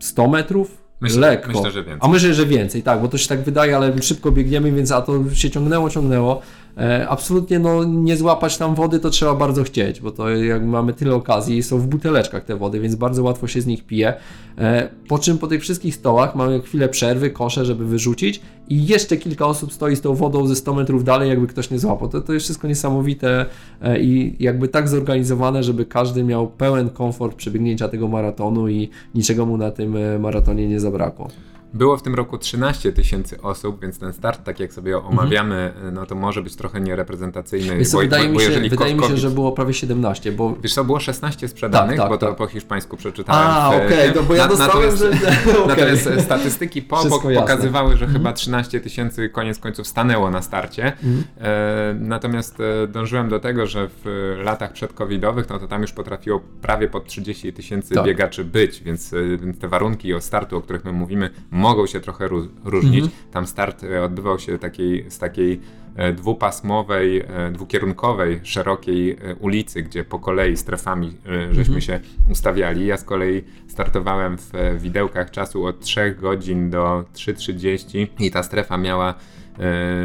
[0.00, 1.48] 100 metrów, Myślę, lekko.
[1.48, 1.98] myślę, że więcej.
[2.00, 5.02] A myślę, że więcej, tak, bo to się tak wydaje, ale szybko biegniemy, więc a
[5.02, 6.40] to się ciągnęło, ciągnęło.
[6.76, 10.92] E, absolutnie no, nie złapać tam wody to trzeba bardzo chcieć, bo to jak mamy
[10.92, 14.14] tyle okazji, są w buteleczkach te wody, więc bardzo łatwo się z nich pije.
[14.58, 19.16] E, po czym po tych wszystkich stołach mamy chwilę przerwy, kosze, żeby wyrzucić i jeszcze
[19.16, 22.08] kilka osób stoi z tą wodą ze 100 metrów dalej, jakby ktoś nie złapał.
[22.08, 23.46] To, to jest wszystko niesamowite
[23.82, 29.46] e, i jakby tak zorganizowane, żeby każdy miał pełen komfort przebiegnięcia tego maratonu i niczego
[29.46, 31.28] mu na tym maratonie nie zabrakło.
[31.74, 36.06] Było w tym roku 13 tysięcy osób, więc ten start, tak jak sobie omawiamy, no
[36.06, 37.76] to może być trochę niereprezentacyjny.
[37.76, 40.56] Więc bo, wydaje bo, mi się, wydaje mi się, COVID że było prawie 17, bo
[40.62, 42.36] Wiesz co, było 16 sprzedanych, Tak, tak, bo to tak.
[42.36, 43.48] po hiszpańsku przeczytałem.
[43.50, 45.08] A, okej, no bo ja na- dostałem, natomiast, że...
[45.64, 45.68] okej.
[45.68, 47.02] Natomiast e, statystyki po.
[47.02, 47.34] Mhm.
[47.34, 50.84] pokazywały, że chyba 13 tysięcy koniec końców stanęło na starcie.
[50.84, 51.24] Mhm.
[51.40, 56.40] E, natomiast e, dążyłem do tego, że w latach przedcovidowych, no to tam już potrafiło
[56.62, 58.04] prawie pod 30 tysięcy Tak.
[58.04, 62.28] biegaczy być, więc, więc te warunki o startu, o których my mówimy, mogą się trochę
[62.28, 63.04] ró- różnić.
[63.04, 63.22] Mhm.
[63.32, 65.60] Tam start e, odbywał się takiej, z takiej
[65.96, 71.12] e, dwupasmowej, e, dwukierunkowej, szerokiej ulicy, gdzie po kolei strefami
[71.50, 72.00] żeśmy się
[72.30, 72.86] ustawiali.
[72.86, 78.78] Ja z kolei startowałem w widełkach czasu od 3 godzin do 3.30 i ta strefa
[78.78, 79.14] miała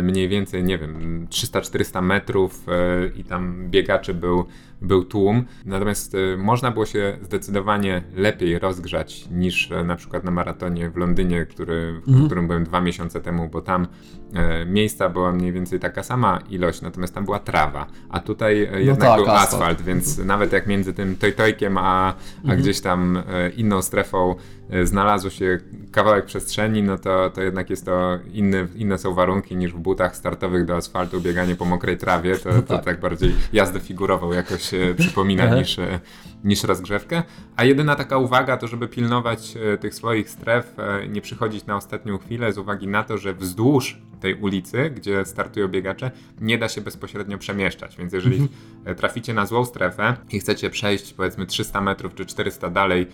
[0.03, 4.45] mniej więcej, nie wiem, 300-400 metrów e, i tam biegaczy był,
[4.81, 5.45] był tłum.
[5.65, 10.97] Natomiast e, można było się zdecydowanie lepiej rozgrzać niż e, na przykład na maratonie w
[10.97, 13.87] Londynie, który, w którym byłem dwa miesiące temu, bo tam
[14.33, 18.83] e, miejsca była mniej więcej taka sama ilość, natomiast tam była trawa, a tutaj e,
[18.83, 19.53] jednak tak, był asfalt.
[19.53, 22.13] asfalt, więc nawet jak między tym tojtojkiem a,
[22.47, 24.35] a gdzieś tam e, inną strefą
[24.69, 25.59] e, znalazł się
[25.91, 30.15] kawałek przestrzeni, no to, to jednak jest to inny, inne są warunki niż w butach
[30.15, 32.85] startowych do asfaltu, bieganie po mokrej trawie, to, to tak.
[32.85, 35.99] tak bardziej jazdę figurową jakoś e, przypomina niż, e,
[36.43, 37.23] niż rozgrzewkę.
[37.55, 41.75] A jedyna taka uwaga to, żeby pilnować e, tych swoich stref, e, nie przychodzić na
[41.75, 46.69] ostatnią chwilę z uwagi na to, że wzdłuż tej ulicy, gdzie startują biegacze, nie da
[46.69, 47.97] się bezpośrednio przemieszczać.
[47.97, 48.47] Więc jeżeli
[48.85, 53.07] e, traficie na złą strefę i chcecie przejść powiedzmy 300 metrów czy 400 dalej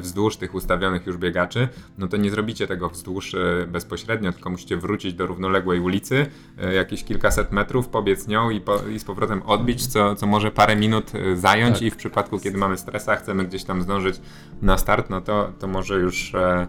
[0.00, 1.68] wzdłuż tych ustawionych już biegaczy,
[1.98, 3.36] no to nie zrobicie tego wzdłuż
[3.68, 6.26] bezpośrednio, tylko musicie wrócić do równoległej ulicy,
[6.74, 10.76] jakieś kilkaset metrów, pobiec nią i, po, i z powrotem odbić, co, co może parę
[10.76, 11.82] minut zająć Tak.
[11.82, 14.20] i w przypadku, kiedy mamy stresa, chcemy gdzieś tam zdążyć
[14.62, 16.66] na start, no to, to może już e,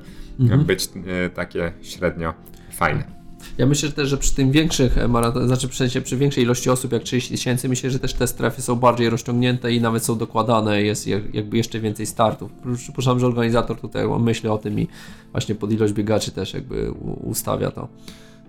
[0.57, 0.89] być
[1.25, 2.33] e, takie średnio
[2.71, 3.23] fajne.
[3.57, 6.69] Ja myślę że też, że przy tym większych maratonach, znaczy w sensie przy większej ilości
[6.69, 10.17] osób jak 30 tysięcy, myślę, że też te strefy są bardziej rozciągnięte i nawet są
[10.17, 12.51] dokładane, jest jak- jakby jeszcze więcej startów.
[12.77, 14.87] Przypuszczam, że organizator tutaj myśli o tym i
[15.31, 16.91] właśnie pod ilość biegaczy też jakby
[17.23, 17.87] ustawia to.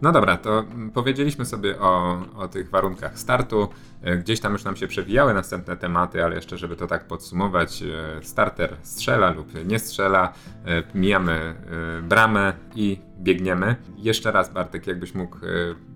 [0.04, 3.68] No dobra, to powiedzieliśmy sobie o, o tych warunkach startu.
[4.02, 7.82] E, Gdzieś tam już nam się przewijały następne tematy, ale jeszcze, żeby to tak podsumować,
[7.82, 10.32] e, starter strzela lub nie strzela,
[10.66, 11.54] e, mijamy
[12.02, 13.76] bramę i biegniemy.
[13.96, 15.36] Jeszcze raz, Bartek, jakbyś mógł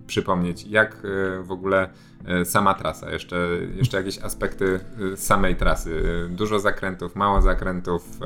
[0.07, 0.97] przypomnieć, jak
[1.41, 1.89] w ogóle
[2.43, 4.79] sama trasa, jeszcze, jeszcze jakieś aspekty
[5.15, 6.03] samej trasy.
[6.29, 8.19] Dużo zakrętów, mało zakrętów.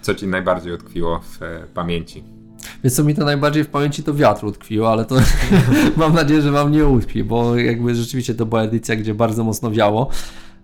[0.00, 1.38] Co ci najbardziej utkwiło w
[1.74, 2.45] pamięci?
[2.84, 5.14] Więc co mi to najbardziej w pamięci to wiatr utkwiło, ale to
[5.96, 9.70] mam nadzieję, że Wam nie utkwi, bo jakby rzeczywiście to była edycja, gdzie bardzo mocno
[9.70, 10.08] wiało,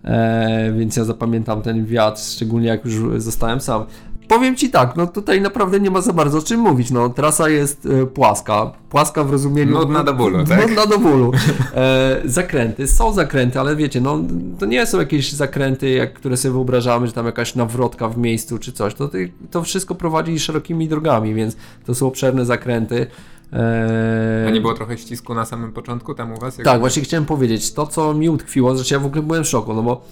[0.03, 3.85] e, więc ja zapamiętam ten wiatr, szczególnie jak już zostałem sam.
[4.27, 7.49] Powiem Ci tak, no tutaj naprawdę nie ma za bardzo o czym mówić, no trasa
[7.49, 9.71] jest e, płaska, płaska w rozumieniu...
[9.71, 10.67] Nudna do bólu, tak?
[10.67, 11.31] Nudna do bólu.
[11.75, 14.19] E, zakręty, są zakręty, ale wiecie, no
[14.59, 18.59] to nie są jakieś zakręty, jak, które sobie wyobrażamy, że tam jakaś nawrotka w miejscu
[18.59, 19.09] czy coś, to,
[19.51, 23.07] to wszystko prowadzi szerokimi drogami, więc to są obszerne zakręty.
[23.53, 26.57] E, A nie było trochę ścisku na samym początku tam u was?
[26.63, 29.73] Tak, właśnie chciałem powiedzieć, to co mi utkwiło, znaczy ja w ogóle byłem w szoku,
[29.73, 30.05] no bo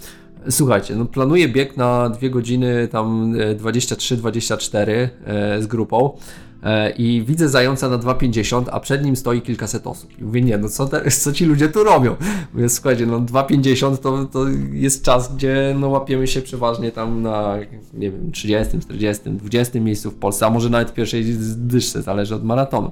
[0.49, 6.17] słuchajcie, no planuję bieg na 2 godziny tam e, 23-24 e, z grupą
[6.63, 10.19] e, i widzę zająca na 2,50, a przed nim stoi kilkaset osób.
[10.19, 12.15] I mówię, nie, no co, te, co ci ludzie tu robią?
[12.53, 17.57] Mówię, słuchajcie, no 2,50 to, to jest czas, gdzie no łapiemy się przeważnie tam na,
[17.93, 21.25] nie wiem, 30, 40, 20 miejscu w Polsce, a może nawet pierwszej
[21.55, 22.91] dyszce, zależy od maratonu.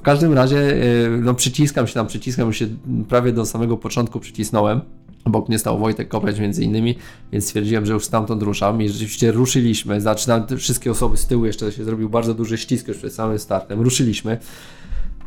[0.00, 2.66] W każdym razie, e, no przyciskam się tam, przyciskam się
[3.08, 4.80] prawie do samego początku, przycisnąłem.
[5.24, 6.96] Obok mnie stał Wojtek Kopeć między innymi,
[7.32, 10.00] więc stwierdziłem, że już stamtąd ruszam i rzeczywiście ruszyliśmy.
[10.00, 13.80] Znaczy wszystkie osoby z tyłu jeszcze się zrobił bardzo duży ścisk już przed samym startem.
[13.80, 14.38] Ruszyliśmy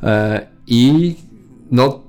[0.03, 1.15] e, i
[1.71, 1.99] no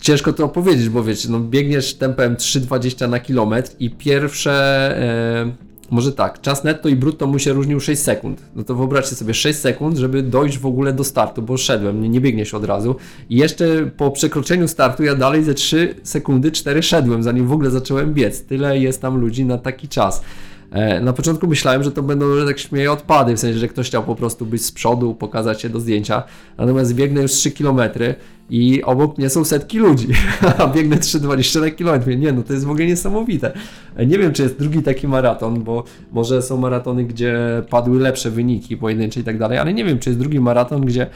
[0.00, 4.52] ciężko to opowiedzieć, bo wiecie, no biegniesz tempem 3,20 na kilometr i pierwsze,
[4.98, 5.52] e,
[5.90, 8.42] może tak, czas netto i brutto mu się różnił 6 sekund.
[8.56, 12.08] No to wyobraźcie sobie 6 sekund, żeby dojść w ogóle do startu, bo szedłem, nie,
[12.08, 12.96] nie biegniesz od razu.
[13.30, 17.70] I jeszcze po przekroczeniu startu ja dalej ze 3 sekundy 4 szedłem, zanim w ogóle
[17.70, 18.42] zacząłem biec.
[18.42, 20.22] Tyle jest tam ludzi na taki czas.
[20.70, 23.86] E, na początku myślałem, że to będą, że tak śmieję, odpady, w sensie, że ktoś
[23.86, 26.22] chciał po prostu być z przodu, pokazać się do zdjęcia,
[26.58, 27.80] natomiast biegnę już 3 km
[28.50, 30.08] i obok mnie są setki ludzi,
[30.58, 32.18] a biegnę 3,20 na kilometr.
[32.18, 33.52] Nie, no to jest w ogóle niesamowite.
[33.96, 37.38] E, nie wiem, czy jest drugi taki maraton, bo może są maratony, gdzie
[37.70, 41.06] padły lepsze wyniki pojedyncze i tak dalej, ale nie wiem, czy jest drugi maraton, gdzie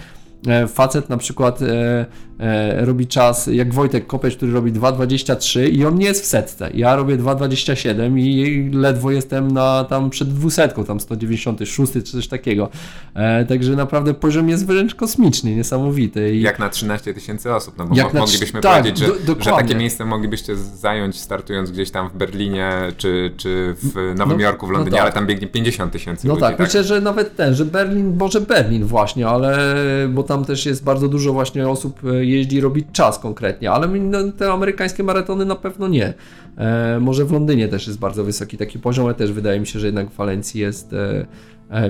[0.68, 2.06] facet na przykład e,
[2.40, 6.70] e, robi czas, jak Wojtek Kopeć, który robi 2,23 i on nie jest w setce.
[6.74, 12.68] Ja robię 2,27 i ledwo jestem na tam przed dwusetką, tam 196 czy coś takiego.
[13.14, 16.34] E, także naprawdę poziom jest wręcz kosmiczny, niesamowity.
[16.36, 19.42] I Jak na 13 tysięcy osób, no bo Jak mo- moglibyśmy tak, powiedzieć, że, do-
[19.42, 24.44] że takie miejsce moglibyście zająć startując gdzieś tam w Berlinie czy, czy w Nowym No,
[24.44, 25.02] Jorku, w no Londynie, tak.
[25.04, 26.40] ale tam biegnie 50 tysięcy No ludzi.
[26.46, 29.58] tak, myślę, że nawet ten, że Berlin, może Berlin właśnie, ale
[30.08, 34.18] bo tam też jest bardzo dużo właśnie osób e, jeździ robić czas konkretnie, ale no,
[34.32, 36.14] te amerykańskie maratony na pewno nie.
[36.56, 39.78] E, może w Londynie też jest bardzo wysoki taki poziom, ale też wydaje mi się,
[39.80, 41.26] że jednak w Walencji jest e,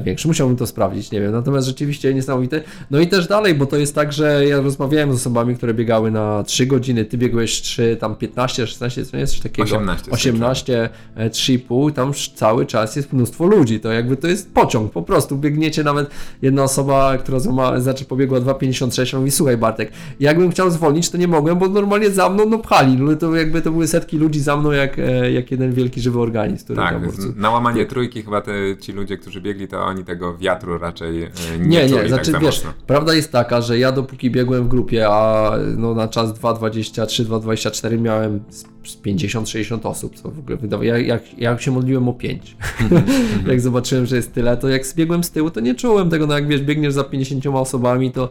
[0.04, 0.28] większy.
[0.28, 1.32] Musiałbym to sprawdzić, nie wiem.
[1.32, 2.62] Natomiast rzeczywiście niesamowite.
[2.90, 6.10] No i też dalej, bo to jest tak, że ja rozmawiałem z osobami, które biegały
[6.10, 9.64] na 3 godziny, ty biegłeś 3, tam 15, 16, co nie jest coś takiego?
[9.64, 14.92] 18 18 e, 3,5, tam cały czas jest mnóstwo ludzi, to jakby to jest pociąg,
[14.92, 16.10] po prostu biegniecie nawet,
[16.42, 21.28] jedna osoba, która zoma, znaczy pobiegła 2,56, mówi, słuchaj Bartek, jakbym chciał zwolnić, to nie
[21.28, 24.56] mogłem, bo normalnie za mną no pchali, no to jakby to były setki ludzi za
[24.56, 26.94] mną, jak, e, jak jeden wielki żywy organizm, który Tak,
[27.36, 31.30] na łamanie trójki chyba te, ci ludzie, którzy biegli, to oni tego wiatru raczej e,
[31.58, 35.08] nie, Nie, nie, znaczy tak wiesz, prawda jest taka, że ja dopóki biegłem w grupie,
[35.08, 41.18] a no na czas 2,23, 2,24 miałem z 50-60 osób, co w ogóle wydawało, ja,
[41.38, 42.56] jak, się modliłem o 5,
[43.50, 46.34] jak zobaczyłem, że jest tyle, to jak zbiegłem z tyłu, to nie czułem tego, no
[46.34, 48.28] jak wiesz, biegniesz za 50 osobami, to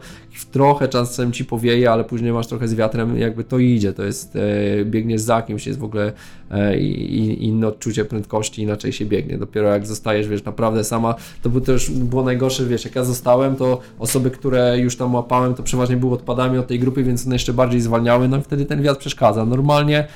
[0.52, 4.36] trochę czasem ci powieje, ale później masz trochę z wiatrem, jakby to idzie, to jest,
[4.36, 6.12] e, biegniesz za kimś, jest w ogóle
[6.50, 11.50] e, i, inne odczucie prędkości, inaczej się biegnie, dopiero jak zostajesz, wiesz, naprawdę sama, to
[11.50, 15.62] było też było najgorsze, wiesz, jak ja zostałem, to osoby, które już tam łapałem, to
[15.62, 18.82] przeważnie były odpadami od tej grupy, więc one jeszcze bardziej zwalniały, no i wtedy ten
[18.82, 19.44] wiatr przeszkadza.
[19.44, 20.06] Normalnie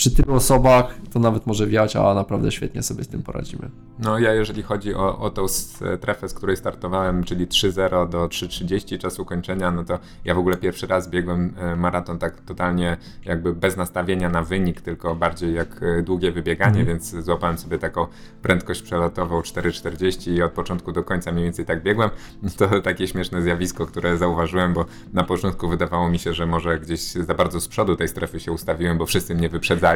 [0.00, 3.70] przy tylu osobach to nawet może wiać, a naprawdę świetnie sobie z tym poradzimy.
[3.98, 8.98] No ja jeżeli chodzi o, o tą strefę, z której startowałem, czyli 3.0 do 3.30
[8.98, 13.54] czasu kończenia, no to ja w ogóle pierwszy raz biegłem e, maraton tak totalnie jakby
[13.54, 18.06] bez nastawienia na wynik, tylko bardziej jak e, długie wybieganie, więc złapałem sobie taką
[18.42, 22.10] prędkość przelotową 4.40 i od początku do końca mniej więcej tak biegłem.
[22.58, 27.00] To takie śmieszne zjawisko, które zauważyłem, bo na początku wydawało mi się, że może gdzieś
[27.00, 29.89] za bardzo z przodu tej strefy się ustawiłem, bo wszyscy mnie wyprzedzali,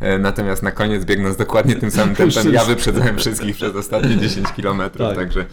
[0.00, 4.48] E, natomiast na koniec biegnąc dokładnie tym samym tempem, ja wyprzedzałem wszystkich przez ostatnie 10
[4.62, 5.16] km, Tak.
[5.16, 5.44] także,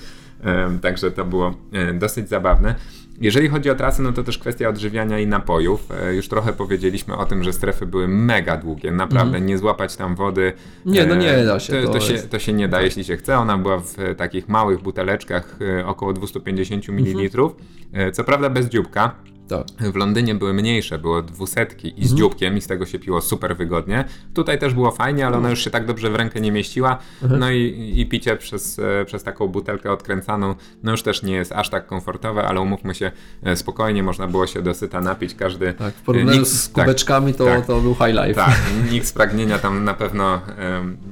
[0.82, 2.76] także to było e, dosyć zabawne.
[3.22, 5.88] Jeżeli chodzi o trasę, no to też kwestia odżywiania i napojów.
[6.04, 10.16] E, Już trochę powiedzieliśmy o tym, że strefy były mega długie, naprawdę nie złapać tam
[10.16, 10.54] wody.
[10.86, 13.18] Nie, no nie da się, To, to to, się, to się nie da, jeśli się
[13.18, 13.38] chce.
[13.38, 17.42] Ona była w takich małych buteleczkach, około 250 ml.
[17.94, 19.16] E, Co prawda bez dzióbka,
[19.58, 19.92] Tak.
[19.92, 22.18] w Londynie były mniejsze, było dwusetki i z Mhm.
[22.18, 24.06] dzióbkiem i z tego się piło super wygodnie.
[24.34, 26.98] Tutaj też było fajnie, ale ona już się tak dobrze w rękę nie mieściła.
[27.24, 27.40] Mhm.
[27.40, 31.52] No i, i picie przez, e, przez taką butelkę odkręcaną, no już też nie jest
[31.52, 33.12] aż tak komfortowe, ale umówmy się,
[33.44, 35.36] e, spokojnie można było się dosyta napić.
[35.36, 35.74] Każdy...
[35.74, 37.66] Tak, w porównaniu nikt- z tak, kubeczkami to, tak.
[37.66, 38.34] to był high life.
[38.34, 38.60] tak,
[38.92, 40.42] nikt z pragnienia tam na pewno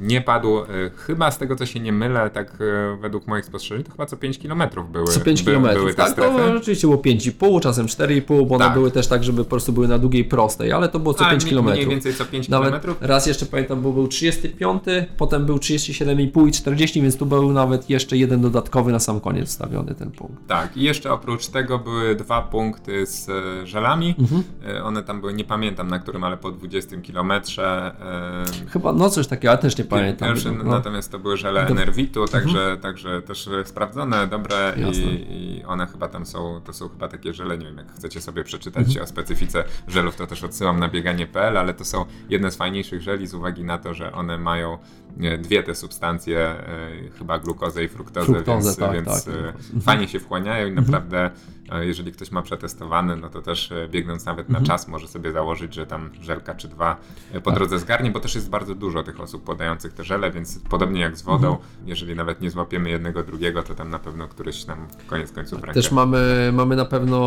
[0.01, 0.57] nie padł.
[0.59, 0.65] E,
[0.95, 2.57] Chyba z tego co się nie mylę, tak
[2.93, 5.63] e, według moich spostrzeżeń, to chyba co 5 km były, Co 5 by, km.
[5.63, 6.37] były te Tak, strefy.
[6.37, 8.73] to rzeczywiście było 5,5, czasem 4,5, bo one Tak.
[8.73, 11.29] były też tak, żeby po prostu były na długiej prostej, ale to było co A,
[11.29, 11.65] 5 mniej- km.
[11.65, 12.95] Mniej więcej co 5 Nawet km.
[13.01, 14.83] raz jeszcze pamiętam, bo był 35,
[15.17, 19.47] potem był 37,5 i 40, więc tu był nawet jeszcze jeden dodatkowy na sam koniec
[19.49, 20.47] wstawiony ten punkt.
[20.47, 24.15] Tak, i jeszcze oprócz tego były dwa punkty z e, żelami.
[24.19, 24.43] Mhm.
[24.67, 27.95] E, One tam były, nie pamiętam na którym, ale po 20 kilometrze.
[28.65, 30.35] e, Chyba, no coś takiego, ale też nie pamiętam.
[30.57, 30.63] No.
[30.63, 35.07] natomiast to były żele Do- Enervitu, także, także też sprawdzone, dobre i,
[35.59, 38.43] i one chyba tam są, to są chyba takie żele, nie wiem, jak chcecie sobie
[38.43, 39.03] przeczytać Mhm.
[39.03, 43.27] o specyfice żelów, to też odsyłam na bieganie.pl, ale to są jedne z fajniejszych żeli
[43.27, 44.77] z uwagi na to, że one mają
[45.21, 49.33] e, dwie te substancje, e, chyba glukozę i fruktozę, Fruktozę, więc, tak, więc tak.
[49.33, 49.81] e, Mhm.
[49.81, 51.31] fajnie się wchłaniają i naprawdę e,
[51.79, 54.63] jeżeli ktoś ma przetestowane, no to też e, biegnąc nawet Mhm.
[54.63, 56.97] na czas może sobie założyć, że tam żelka czy dwa
[57.31, 57.59] e, po Tak.
[57.59, 61.17] drodze zgarnie, bo też jest bardzo dużo tych osób podających te żele, więc podobnie jak
[61.17, 61.67] z wodą, Mhm.
[61.85, 65.63] jeżeli nawet nie złapiemy jednego, drugiego, to tam na pewno któryś nam koniec końców w
[65.63, 65.73] rękę.
[65.81, 67.17] Też mamy, mamy na pewno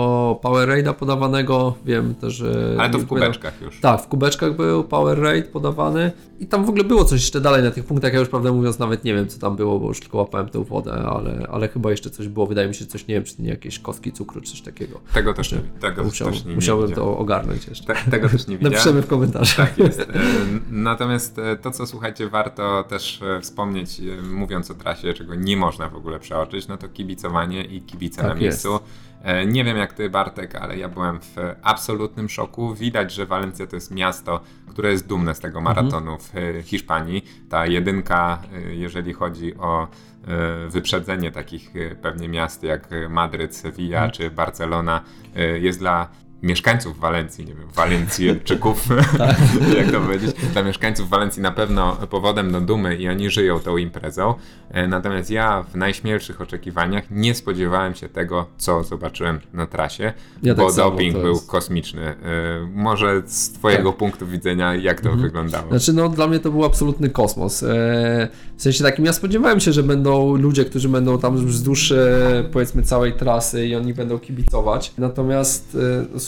[0.43, 2.45] Powerade'a podawanego, wiem też.
[2.79, 3.81] Ale to w kubeczkach już.
[3.81, 7.71] Tak, w kubeczkach był Powerade podawany i tam w ogóle było coś jeszcze dalej na
[7.71, 8.13] tych punktach.
[8.13, 10.65] Ja już prawdę mówiąc nawet nie wiem co tam było, bo już tylko łapałem tę
[10.65, 12.47] wodę, ale, ale chyba jeszcze coś było.
[12.47, 15.01] Wydaje mi się coś, nie wiem, czy nie jakieś kostki cukru cukru, czy coś takiego.
[15.13, 17.95] Tego też, tego Musiał, też nie, Musiałbym nie to ogarnąć jeszcze.
[17.95, 18.73] Te, tego też nie widziałem.
[18.73, 19.69] Napiszemy w komentarzach.
[19.69, 20.01] Tak jest.
[20.01, 20.07] E,
[20.71, 24.01] natomiast e, to, co słuchajcie, warto też e, wspomnieć,
[24.33, 28.31] mówiąc o trasie, czego nie można w ogóle przeoczyć, no to kibicowanie i kibice tak
[28.31, 28.73] na miejscu.
[28.73, 28.85] Jest.
[29.47, 32.75] Nie wiem jak ty, Bartek, ale ja byłem w absolutnym szoku.
[32.75, 35.77] Widać, że Walencja to jest miasto, które jest dumne z tego mhm.
[35.77, 36.33] maratonu w
[36.65, 37.25] Hiszpanii.
[37.49, 39.89] Ta jedynka, jeżeli chodzi o
[40.69, 41.73] wyprzedzenie takich
[42.03, 44.13] pewnie miast jak Madryt, Sevilla hmm.
[44.13, 45.01] czy Barcelona
[45.61, 46.09] jest dla
[46.43, 49.37] mieszkańców Walencji, nie wiem, Walencjczyków, tak.
[49.77, 53.77] jak to powiedzieć, dla mieszkańców Walencji na pewno powodem do dumy i oni żyją tą
[53.77, 54.35] imprezą.
[54.71, 60.13] E, natomiast ja w najśmielszych oczekiwaniach nie spodziewałem się tego, co zobaczyłem na trasie,
[60.43, 61.51] ja bo tak doping samo, był jest...
[61.51, 62.03] kosmiczny.
[62.03, 62.17] E,
[62.75, 63.99] może z twojego tak.
[63.99, 65.23] punktu widzenia, jak to mhm.
[65.23, 65.69] wyglądało?
[65.69, 67.63] Znaczy, no dla mnie to był absolutny kosmos.
[67.63, 67.67] E,
[68.57, 71.93] w sensie takim, ja spodziewałem się, że będą ludzie, którzy będą tam wzdłuż
[72.53, 74.93] powiedzmy całej trasy i oni będą kibicować.
[74.99, 75.77] Natomiast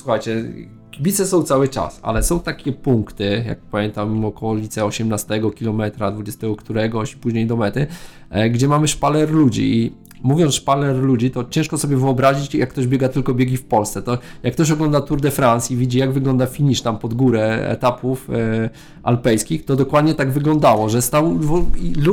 [0.06, 0.44] słuchajcie,
[0.90, 5.82] kibice są cały czas, ale są takie punkty, jak pamiętam okolice 18 km,
[6.12, 7.86] 20 któregoś, później do mety,
[8.30, 9.92] e, gdzie mamy szpaler ludzi i
[10.22, 14.02] mówiąc szpaler ludzi, to ciężko sobie wyobrazić, jak ktoś biega tylko biegi w Polsce.
[14.02, 17.68] To jak ktoś ogląda Tour de France i widzi, jak wygląda finish tam pod górę
[17.70, 18.70] etapów e,
[19.02, 21.38] alpejskich, to dokładnie tak wyglądało, że stał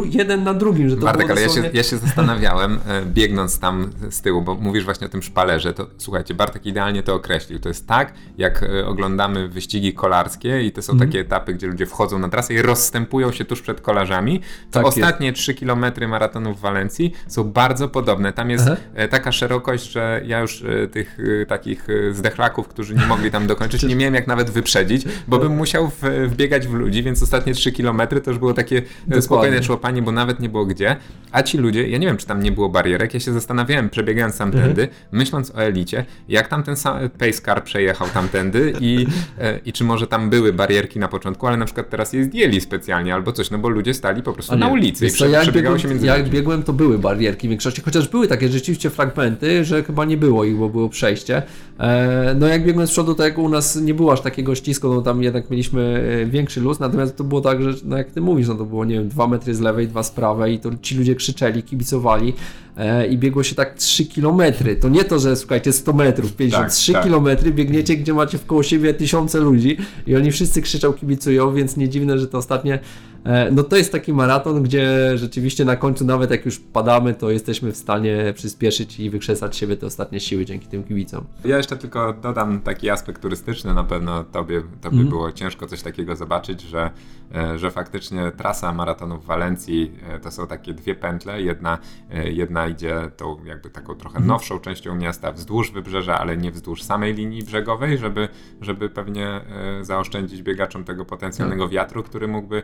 [0.06, 0.90] jeden na drugim.
[0.90, 1.64] Że to Bartek, ale dosłownie...
[1.64, 5.22] ja, się, ja się zastanawiałem, e, biegnąc tam z tyłu, bo mówisz właśnie o tym
[5.22, 7.60] szpalerze, to słuchajcie, Bartek idealnie to określił.
[7.60, 11.08] To jest tak, jak e, oglądamy wyścigi kolarskie i to są mm.
[11.08, 14.86] takie etapy, gdzie ludzie wchodzą na trasę i rozstępują się tuż przed kolarzami, to tak
[14.86, 15.40] ostatnie jest.
[15.40, 18.34] 3 km maratonu w Walencji są bardzo podobne.
[18.34, 18.78] Tam jest Aha.
[18.96, 21.18] E, taka szerokość, że ja już tych
[21.48, 25.92] takich zdechlaków, którzy nie mogli tam dokończyć, nie miałem jak nawet wyprzedzić, bo bym musiał
[26.28, 29.22] wbiegać w ludzi, więc ostatnie 3 km to już było takie Dokładnie.
[29.22, 30.96] spokojne człopanie, bo nawet nie było gdzie.
[31.32, 34.38] A ci ludzie, ja nie wiem, czy tam nie było barierek, ja się zastanawiałem, przebiegając
[34.38, 34.90] tamtędy, mhm.
[35.12, 36.76] myśląc o elicie, jak tam ten
[37.20, 39.08] pace car przejechał tamtędy i,
[39.40, 42.62] e, i czy może tam były barierki na początku, ale na przykład teraz je zdjęli
[42.62, 45.80] specjalnie albo coś, no bo ludzie stali po prostu na ulicy i prze, ja przebiegało
[45.80, 49.84] się między Jak biegłem, to były barierki w większości, chociaż były takie rzeczywiście fragmenty, że
[49.84, 51.44] chyba nie było ich, bo było przejście.
[51.80, 54.94] E, no jak biegłem z przodu, to jak u nas nie było aż takiego ścisku,
[54.94, 58.22] no tam jednak mieliśmy e, większy luz, natomiast to było tak, że no jak ty
[58.22, 60.70] mówisz, no to było, nie wiem, dwa metry z lewej, dwa z prawej i to
[60.82, 62.34] ci ludzie krzyczeli, kibicowali
[62.78, 64.76] e, i biegło się tak 3 kilometry.
[64.76, 67.10] To nie to, że słuchajcie, 100 metrów, 53 tak, tak.
[67.10, 71.90] kilometry, biegniecie, gdzie macie wkoło siebie tysiące ludzi i oni wszyscy krzyczą, kibicują, więc nie
[71.90, 72.80] dziwne, że to ostatnie
[73.24, 77.32] E, no to jest taki maraton, gdzie rzeczywiście na końcu, nawet jak już padamy, to
[77.32, 81.26] jesteśmy w stanie przyspieszyć i wykrzesać siebie te ostatnie siły dzięki tym kibicom.
[81.46, 83.74] Ja jeszcze tylko dodam taki aspekt turystyczny.
[83.74, 85.10] Na pewno tobie, tobie mm.
[85.10, 86.92] było ciężko coś takiego zobaczyć, że,
[87.36, 91.42] e, że faktycznie trasa maratonu w Walencji to są takie dwie pętle.
[91.42, 91.78] Jedna,
[92.26, 94.28] jedna idzie tą jakby taką trochę mm.
[94.28, 98.30] nowszą częścią miasta wzdłuż wybrzeża, ale nie wzdłuż samej linii brzegowej, żeby,
[98.62, 99.42] żeby pewnie
[99.82, 101.74] zaoszczędzić biegaczom tego potencjalnego tak.
[101.74, 102.64] wiatru, który mógłby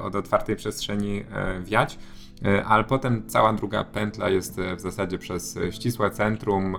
[0.00, 1.98] od otwartej przestrzeni e, wiać.
[2.44, 6.76] E, ale potem cała druga pętla jest e, w zasadzie przez ścisłe centrum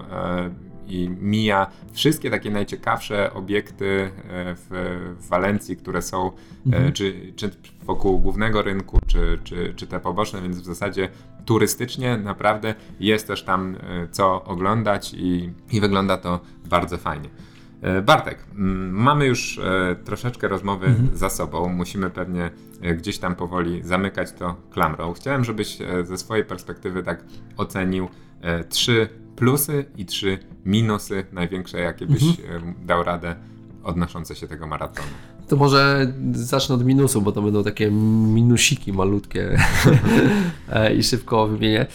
[0.88, 4.12] i mija wszystkie takie najciekawsze obiekty
[4.56, 6.32] w, Walencji, które są
[6.66, 6.94] mhm.
[6.94, 7.52] czy, czy
[7.84, 11.10] wokół głównego rynku, czy, czy, czy te poboczne, więc w zasadzie
[11.46, 13.78] turystycznie naprawdę jest też tam
[14.12, 17.30] co oglądać i, i wygląda to bardzo fajnie.
[17.86, 18.46] E, Bartek,
[18.92, 21.18] mamy już e, troszeczkę rozmowy mhm.
[21.18, 21.70] za sobą.
[21.70, 22.50] Musimy pewnie
[22.82, 25.14] e, gdzieś tam powoli zamykać to klamrą.
[25.14, 27.24] Chciałem, żebyś ze swojej perspektywy tak
[27.58, 28.10] ocenił
[28.70, 32.74] trzy plusy i trzy minusy największe, jakie byś mhm.
[32.86, 33.36] dał radę
[33.84, 35.08] odnoszące się tego maratonu.
[35.48, 39.58] To może zacznę od minusu, bo to będą takie minusiki malutkie
[40.98, 41.86] i szybko wymienię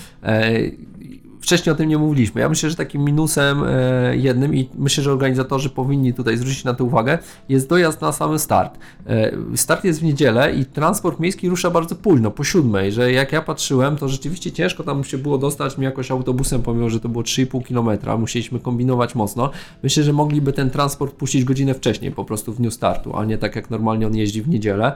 [1.41, 2.41] wcześniej o tym nie mówiliśmy.
[2.41, 6.75] Ja myślę, że takim minusem e, jednym i myślę, że organizatorzy powinni tutaj zwrócić na
[6.75, 7.19] to uwagę,
[7.49, 8.79] jest dojazd na sam start.
[9.07, 13.33] E, start jest w niedzielę i transport miejski rusza bardzo późno, po siódmej, że jak
[13.33, 17.09] ja patrzyłem, to rzeczywiście ciężko tam się było dostać mi jakoś autobusem, pomimo, że to
[17.09, 19.51] było 3,5 km, musieliśmy kombinować mocno.
[19.83, 23.39] Myślę, że mogliby ten transport puścić godzinę wcześniej, po prostu w dniu startu, a nie
[23.39, 24.93] tak jak normalnie on jeździ w niedzielę.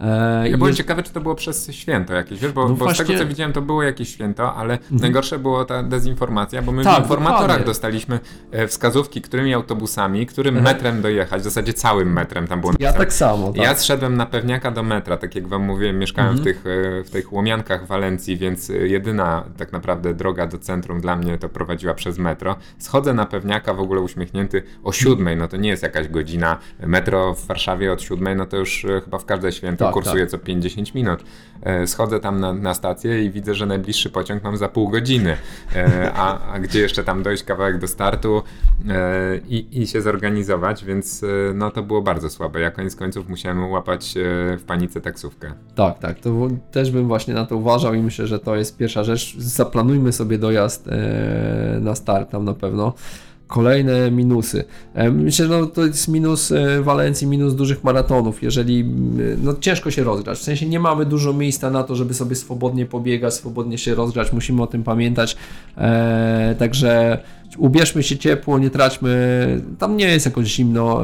[0.00, 0.78] E, ja byłem jest...
[0.78, 3.04] ciekawy, czy to było przez święto jakieś, wiesz, bo, no bo właśnie...
[3.04, 5.00] z tego co widziałem, to było jakieś święto, ale mhm.
[5.00, 7.64] najgorsze było ta dezinformacja, bo my tak, w informatorach dokładnie.
[7.64, 8.20] dostaliśmy
[8.50, 10.76] e, wskazówki, którymi autobusami, którym mhm.
[10.76, 13.46] metrem dojechać, w zasadzie całym metrem tam było Ja tak samo.
[13.46, 13.56] Tak.
[13.56, 16.42] Ja zszedłem na pewniaka do metra, tak jak wam mówiłem, mieszkałem mhm.
[16.42, 21.16] w, tych, e, w tych łomiankach Walencji, więc jedyna tak naprawdę droga do centrum dla
[21.16, 22.56] mnie to prowadziła przez metro.
[22.78, 26.58] Schodzę na pewniaka w ogóle uśmiechnięty o siódmej, no to nie jest jakaś godzina.
[26.86, 30.30] Metro w Warszawie od siódmej, no to już chyba w każde święto tak, kursuje tak.
[30.30, 31.24] co 50 minut.
[31.62, 35.36] E, schodzę tam na, na stację i widzę, że najbliższy pociąg mam za pół godziny,
[35.76, 38.42] e, a, a gdzie jeszcze tam dojść kawałek do startu
[38.88, 41.24] e, i, i się zorganizować, więc
[41.54, 42.60] no to było bardzo słabe.
[42.60, 44.14] Ja koniec końców musiałem łapać
[44.58, 45.52] w panice taksówkę.
[45.74, 49.04] Tak, tak, to też bym właśnie na to uważał i myślę, że to jest pierwsza
[49.04, 49.36] rzecz.
[49.38, 50.88] Zaplanujmy sobie dojazd
[51.80, 52.92] na start tam na pewno.
[53.46, 54.64] Kolejne minusy.
[54.94, 58.84] E, myślę, no, to jest minus e, Walencji, minus dużych maratonów, jeżeli
[59.42, 60.38] no, ciężko się rozgrać.
[60.38, 64.32] W sensie nie mamy dużo miejsca na to, żeby sobie swobodnie pobiegać, swobodnie się rozgrać,
[64.32, 65.36] musimy o tym pamiętać.
[65.78, 67.18] E, także
[67.58, 69.62] ubierzmy się ciepło, nie traćmy.
[69.78, 71.02] Tam nie jest jakoś zimno,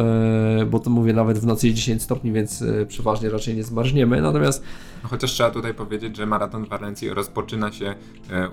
[0.61, 3.65] e, bo to mówię nawet w nocy jest 10 stopni, więc e, przeważnie raczej nie
[3.65, 4.23] zmarzniemy.
[4.23, 4.63] Natomiast.
[5.03, 7.95] No chociaż trzeba tutaj powiedzieć, że maraton w Walencji rozpoczyna się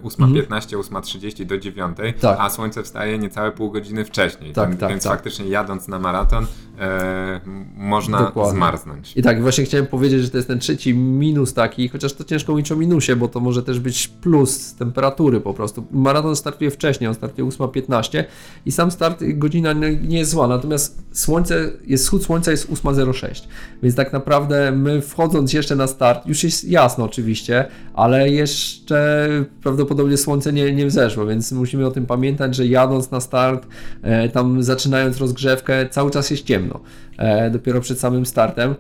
[0.04, 0.42] 8.15, mm.
[0.44, 2.38] 8.30 do 9, tak.
[2.40, 4.54] a słońce wstaje niecałe pół godziny wcześniej.
[4.54, 5.12] Tak, tak, więc tak.
[5.12, 6.46] faktycznie jadąc na maraton
[6.80, 7.42] e,
[7.76, 8.52] można Dokładnie.
[8.52, 9.18] zmarznąć.
[9.18, 12.52] I tak, właśnie chciałem powiedzieć, że to jest ten trzeci minus taki, chociaż to ciężko
[12.52, 15.86] mówić o minusie, bo to może też być plus temperatury po prostu.
[15.92, 18.26] Maraton startuje wcześniej, on startuje 8.15 15
[18.66, 19.74] i sam start godzina
[20.08, 23.48] nie jest zła, natomiast słońce, jest wschód słońca jest 8.06,
[23.84, 29.28] więc tak naprawdę my wchodząc jeszcze na start, już jest jasno oczywiście, ale jeszcze
[29.64, 33.68] prawdopodobnie słońce nie, nie wzeszło, więc musimy o tym pamiętać, że jadąc na start,
[34.02, 36.80] e, tam zaczynając rozgrzewkę, cały czas jest ciemno,
[37.18, 38.76] e, dopiero przed samym startem.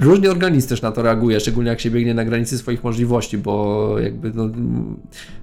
[0.00, 3.94] Różnie organizm też na to reaguje, szczególnie jak się biegnie na granicy swoich możliwości, bo
[3.98, 4.50] jakby no,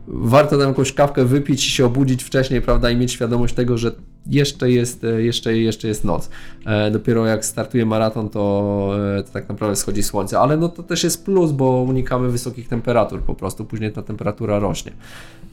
[0.08, 3.92] warto tam jakąś kawkę wypić i się obudzić wcześniej, prawda, i mieć świadomość tego, że
[4.28, 6.30] jeszcze jest, jeszcze, jeszcze jest noc.
[6.66, 10.84] E, dopiero jak startuje maraton, to, e, to, tak naprawdę schodzi słońce, ale no to
[10.84, 14.92] też jest plus, bo unikamy wysokich temperatur po prostu, później ta temperatura rośnie.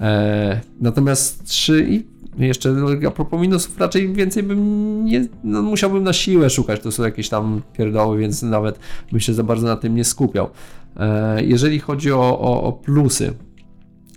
[0.01, 2.05] E, natomiast 3 i
[2.39, 2.75] jeszcze
[3.09, 7.29] a propos minusów, raczej więcej bym nie, no, musiałbym na siłę szukać, to są jakieś
[7.29, 8.79] tam pierdoły, więc nawet
[9.11, 10.51] bym się za bardzo na tym nie skupiał.
[10.97, 13.33] E, jeżeli chodzi o, o, o plusy,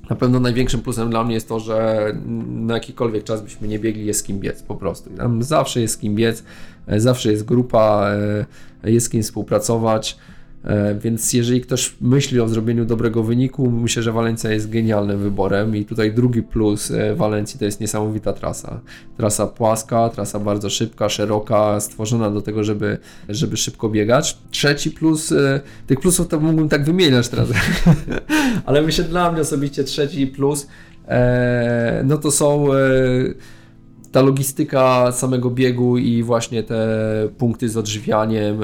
[0.09, 2.07] na pewno największym plusem dla mnie jest to, że
[2.47, 5.09] na jakikolwiek czas byśmy nie biegli, jest kim biec po prostu.
[5.09, 6.43] Tam zawsze jest kim biec,
[6.87, 8.09] e, zawsze jest grupa,
[8.83, 10.17] e, jest kim współpracować.
[10.65, 15.75] E, więc jeżeli ktoś myśli o zrobieniu dobrego wyniku, myślę, że Walencja jest genialnym wyborem.
[15.75, 18.81] I tutaj drugi plus e, Walencji to jest niesamowita trasa.
[19.17, 22.97] Trasa płaska, trasa bardzo szybka, szeroka, stworzona do tego, żeby,
[23.29, 24.37] żeby szybko biegać.
[24.51, 27.49] Trzeci plus, e, tych plusów to mógłbym tak wymieniać teraz,
[28.65, 30.67] ale myślę dla mnie osobiście trzeci plus,
[32.03, 32.67] no to są
[34.11, 36.77] ta logistyka samego biegu i właśnie te
[37.37, 38.59] punkty z odżywianiem,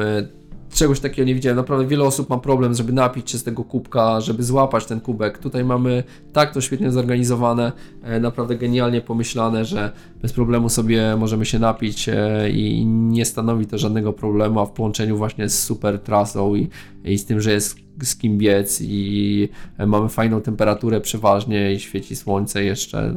[0.74, 1.58] czegoś takiego nie widziałem.
[1.58, 5.38] Naprawdę wiele osób ma problem, żeby napić się z tego kubka, żeby złapać ten kubek.
[5.38, 6.04] Tutaj mamy
[6.34, 7.72] tak to świetnie zorganizowane,
[8.04, 9.92] e, naprawdę genialnie pomyślane, że
[10.22, 14.72] bez problemu sobie możemy się napić e, i nie stanowi to żadnego problemu, a w
[14.72, 16.70] połączeniu właśnie z super trasą i,
[17.04, 19.50] i z tym, że jest z kim biec i
[19.88, 23.14] mamy fajną temperaturę przeważnie i świeci słońce jeszcze.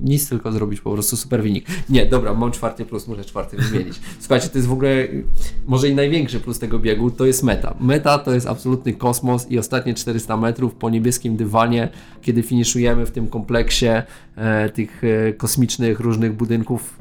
[0.00, 1.66] Nic tylko zrobić, po prostu super wynik.
[1.88, 4.00] Nie, dobra, mam czwarty plus, muszę czwarty wymienić.
[4.20, 5.08] Słuchajcie, to jest w ogóle
[5.66, 7.74] może i największy plus tego biegu, to jest meta.
[7.80, 11.88] Meta to jest absolutny kosmos i ostatnie 400 metrów po niebieskim dywanie,
[12.22, 13.86] kiedy finiszujemy w tym kompleksie
[14.36, 16.45] e, tych e, kosmicznych różnych budynków.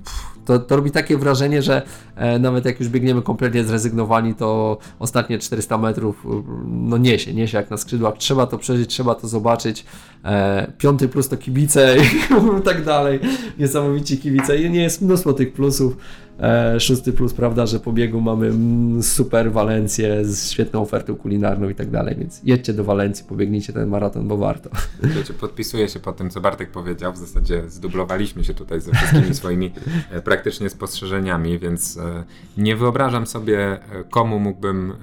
[0.03, 1.81] Pff, to, to robi takie wrażenie, że
[2.15, 6.25] e, nawet jak już biegniemy kompletnie zrezygnowani, to ostatnie 400 metrów
[6.67, 8.17] no niesie, niesie jak na skrzydłach.
[8.17, 9.85] Trzeba to przeżyć, trzeba to zobaczyć.
[10.25, 11.95] E, piąty plus to kibice
[12.59, 13.19] i tak dalej.
[13.59, 14.57] Niesamowici kibice.
[14.57, 15.97] I nie jest mnóstwo tych plusów.
[16.39, 21.69] E, szósty plus, prawda, że po biegu mamy mm, super Walencję z świetną ofertą kulinarną
[21.69, 24.69] i tak dalej, więc jedźcie do Walencji, pobiegnijcie ten maraton, bo warto.
[25.03, 29.35] Wiecie, podpisuję się po tym, co Bartek powiedział, w zasadzie zdublowaliśmy się tutaj ze wszystkimi
[29.41, 29.71] swoimi
[30.11, 32.23] e, praktycznie spostrzeżeniami, więc e,
[32.57, 33.79] nie wyobrażam sobie,
[34.09, 34.93] komu mógłbym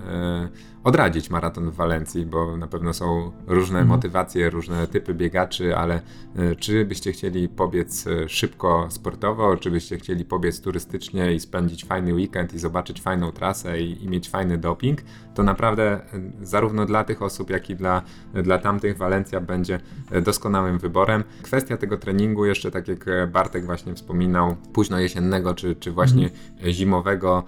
[0.85, 3.89] odradzić maraton w Walencji, bo na pewno są różne mhm.
[3.89, 6.01] motywacje, różne typy biegaczy, ale
[6.37, 11.85] e, czy byście chcieli pobiec e, szybko sportowo, czy byście chcieli pobiec turystycznie i spędzić
[11.85, 15.03] fajny weekend i zobaczyć fajną trasę i, i mieć fajny doping,
[15.35, 16.01] to naprawdę e,
[16.43, 18.03] zarówno dla tych osób, jak i dla,
[18.35, 19.81] dla tamtych Walencja będzie
[20.23, 21.25] doskonałym wyborem.
[21.43, 26.73] Kwestia tego treningu, jeszcze tak jak Bartek właśnie wspominał, późno jesiennego czy, czy właśnie mhm.
[26.73, 27.45] zimowego,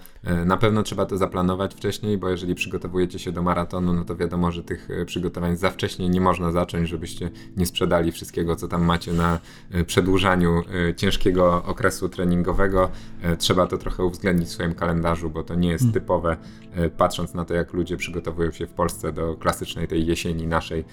[0.46, 4.52] na pewno trzeba to zaplanować wcześniej, bo jeżeli przygotowujecie się do maratonu, no to wiadomo,
[4.52, 8.84] że tych e, przygotowań za wcześnie nie można zacząć, żebyście nie sprzedali wszystkiego, co tam
[8.84, 9.38] macie na
[9.70, 12.90] e, przedłużaniu e, ciężkiego okresu treningowego.
[13.38, 15.94] Trzeba to trochę uwzględnić w swoim kalendarzu, bo to nie jest hmm.
[15.94, 16.36] typowe,
[16.96, 20.84] patrząc na to, jak ludzie przygotowują się w Polsce do klasycznej tej jesieni naszej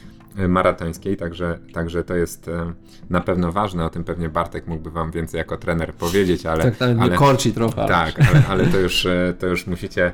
[0.48, 2.50] maratońskiej, także, także to jest
[3.10, 6.72] na pewno ważne, o tym pewnie Bartek mógłby wam więcej jako trener powiedzieć, ale...
[6.72, 7.88] Tak, ale korci trochę.
[7.88, 9.08] Tak, ale, ale to, już,
[9.40, 10.12] to już musicie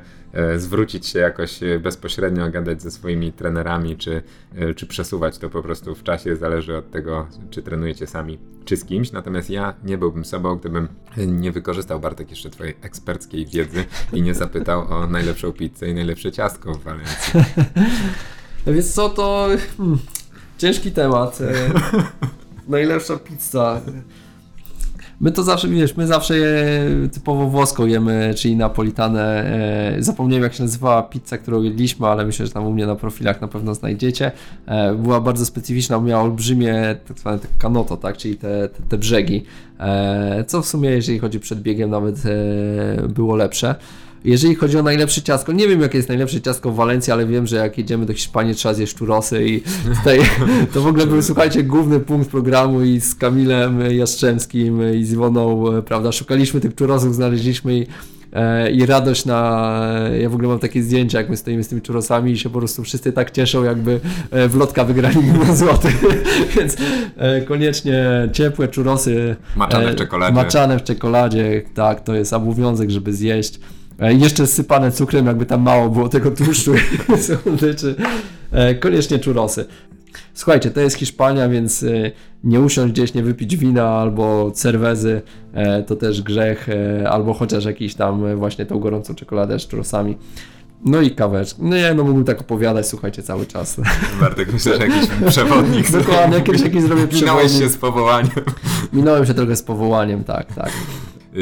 [0.56, 4.22] zwrócić się jakoś bezpośrednio bezpośrednio gadać ze swoimi trenerami, czy,
[4.54, 8.76] e, czy przesuwać to po prostu w czasie, zależy od tego, czy trenujecie sami, czy
[8.76, 9.12] z kimś.
[9.12, 14.34] Natomiast ja nie byłbym sobą, gdybym nie wykorzystał Bartek jeszcze twojej eksperckiej wiedzy i nie
[14.34, 17.40] zapytał o najlepszą pizzę i najlepsze ciastko w Walencji.
[18.66, 19.98] Więc co, to hmm,
[20.58, 21.40] ciężki temat.
[21.40, 21.70] E,
[22.68, 23.80] najlepsza pizza.
[25.20, 26.54] My to zawsze, wiesz, my zawsze je
[27.12, 29.44] typowo włoską jemy, czyli napolitanę.
[29.96, 32.96] E, zapomniałem jak się nazywała pizza, którą jedliśmy, ale myślę, że tam u mnie na
[32.96, 34.32] profilach na pewno znajdziecie.
[34.66, 39.44] E, była bardzo specyficzna, miała olbrzymie tak zwane kanoto, tak, czyli te, te, te brzegi,
[39.80, 42.22] e, co w sumie jeżeli chodzi przed biegiem nawet
[43.08, 43.74] było lepsze.
[44.24, 47.46] Jeżeli chodzi o najlepsze ciasko, nie wiem jakie jest najlepsze ciasko w Walencji, ale wiem,
[47.46, 49.62] że jak jedziemy do Hiszpanii trzeba zjeść czurosy i
[49.98, 50.20] tutaj
[50.72, 55.64] to w ogóle był, słuchajcie, główny punkt programu i z Kamilem Jastrzębskim i z Iwoną,
[55.86, 57.86] prawda, szukaliśmy tych czurosów, znaleźliśmy i
[58.32, 59.80] e, i radość na.
[60.20, 62.58] Ja w ogóle mam takie zdjęcia, jak my stoimy z tymi czurosami i się po
[62.58, 64.00] prostu wszyscy tak cieszą, jakby
[64.30, 66.04] e, w lotka wygrali milion złotych.
[66.56, 66.76] Więc
[67.16, 69.36] e, koniecznie ciepłe czurosy.
[69.56, 70.34] Maczane w czekoladzie.
[70.34, 73.60] Maczane w czekoladzie, tak, to jest obowiązek, żeby zjeść.
[73.98, 76.74] E, jeszcze sypane cukrem, jakby tam mało było tego tłuszczu
[77.44, 77.94] słodyczy.
[78.52, 79.64] E, koniecznie czurosy.
[80.34, 82.10] Słuchajcie, to jest Hiszpania, więc e,
[82.44, 85.22] nie usiąść gdzieś, nie wypić wina albo cerwezy,
[85.86, 86.68] to też grzech,
[87.08, 90.16] albo chociaż jakiś tam właśnie tą gorącą czekoladę z czurosami.
[90.84, 91.62] No i kaweczkę.
[91.62, 93.80] No nie, no mógłbym tak opowiadać, słuchajcie, cały czas.
[94.20, 95.90] Bartek, myślę, że jakiś przewodnik.
[95.90, 97.22] Dokładnie, kiedyś jakiś zrobię przewodnik.
[97.22, 98.44] Minąłeś się z powołaniem.
[98.92, 100.70] Minąłem się trochę z powołaniem, tak, tak.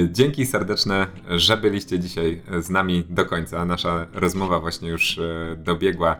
[0.05, 3.64] Dzięki serdeczne, że byliście dzisiaj z nami do końca.
[3.64, 6.16] Nasza rozmowa właśnie już e, dobiegła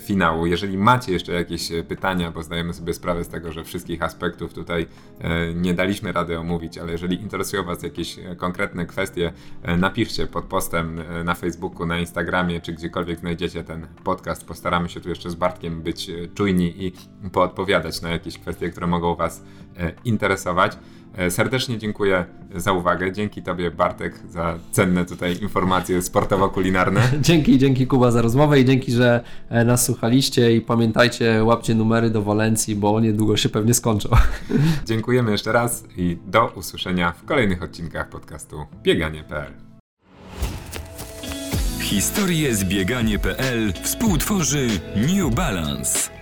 [0.00, 0.46] finału.
[0.46, 4.86] Jeżeli macie jeszcze jakieś pytania, bo zdajemy sobie sprawę z tego, że wszystkich aspektów tutaj
[5.54, 9.32] nie daliśmy rady omówić, ale jeżeli interesują Was jakieś konkretne kwestie,
[9.78, 14.46] napiszcie pod postem na Facebooku, na Instagramie, czy gdziekolwiek znajdziecie ten podcast.
[14.46, 16.92] Postaramy się tu jeszcze z Bartkiem być czujni i
[17.32, 19.44] poodpowiadać na jakieś kwestie, które mogą Was
[20.04, 20.78] interesować.
[21.18, 23.12] E, serdecznie dziękuję za uwagę.
[23.12, 27.00] Dzięki Tobie, Bartek, za cenne tutaj informacje sportowo-kulinarne.
[27.20, 32.10] Dzięki, dzięki Kuba za rozmowę i dzięki, że e, nas słuchaliście i pamiętajcie, łapcie numery
[32.10, 34.08] do Walencji, bo niedługo się pewnie skończą.
[34.86, 39.52] Dziękujemy jeszcze raz i do usłyszenia w kolejnych odcinkach podcastu bieganie.pl.
[41.80, 46.17] Historie z bieganie.pl współtworzy New Balance.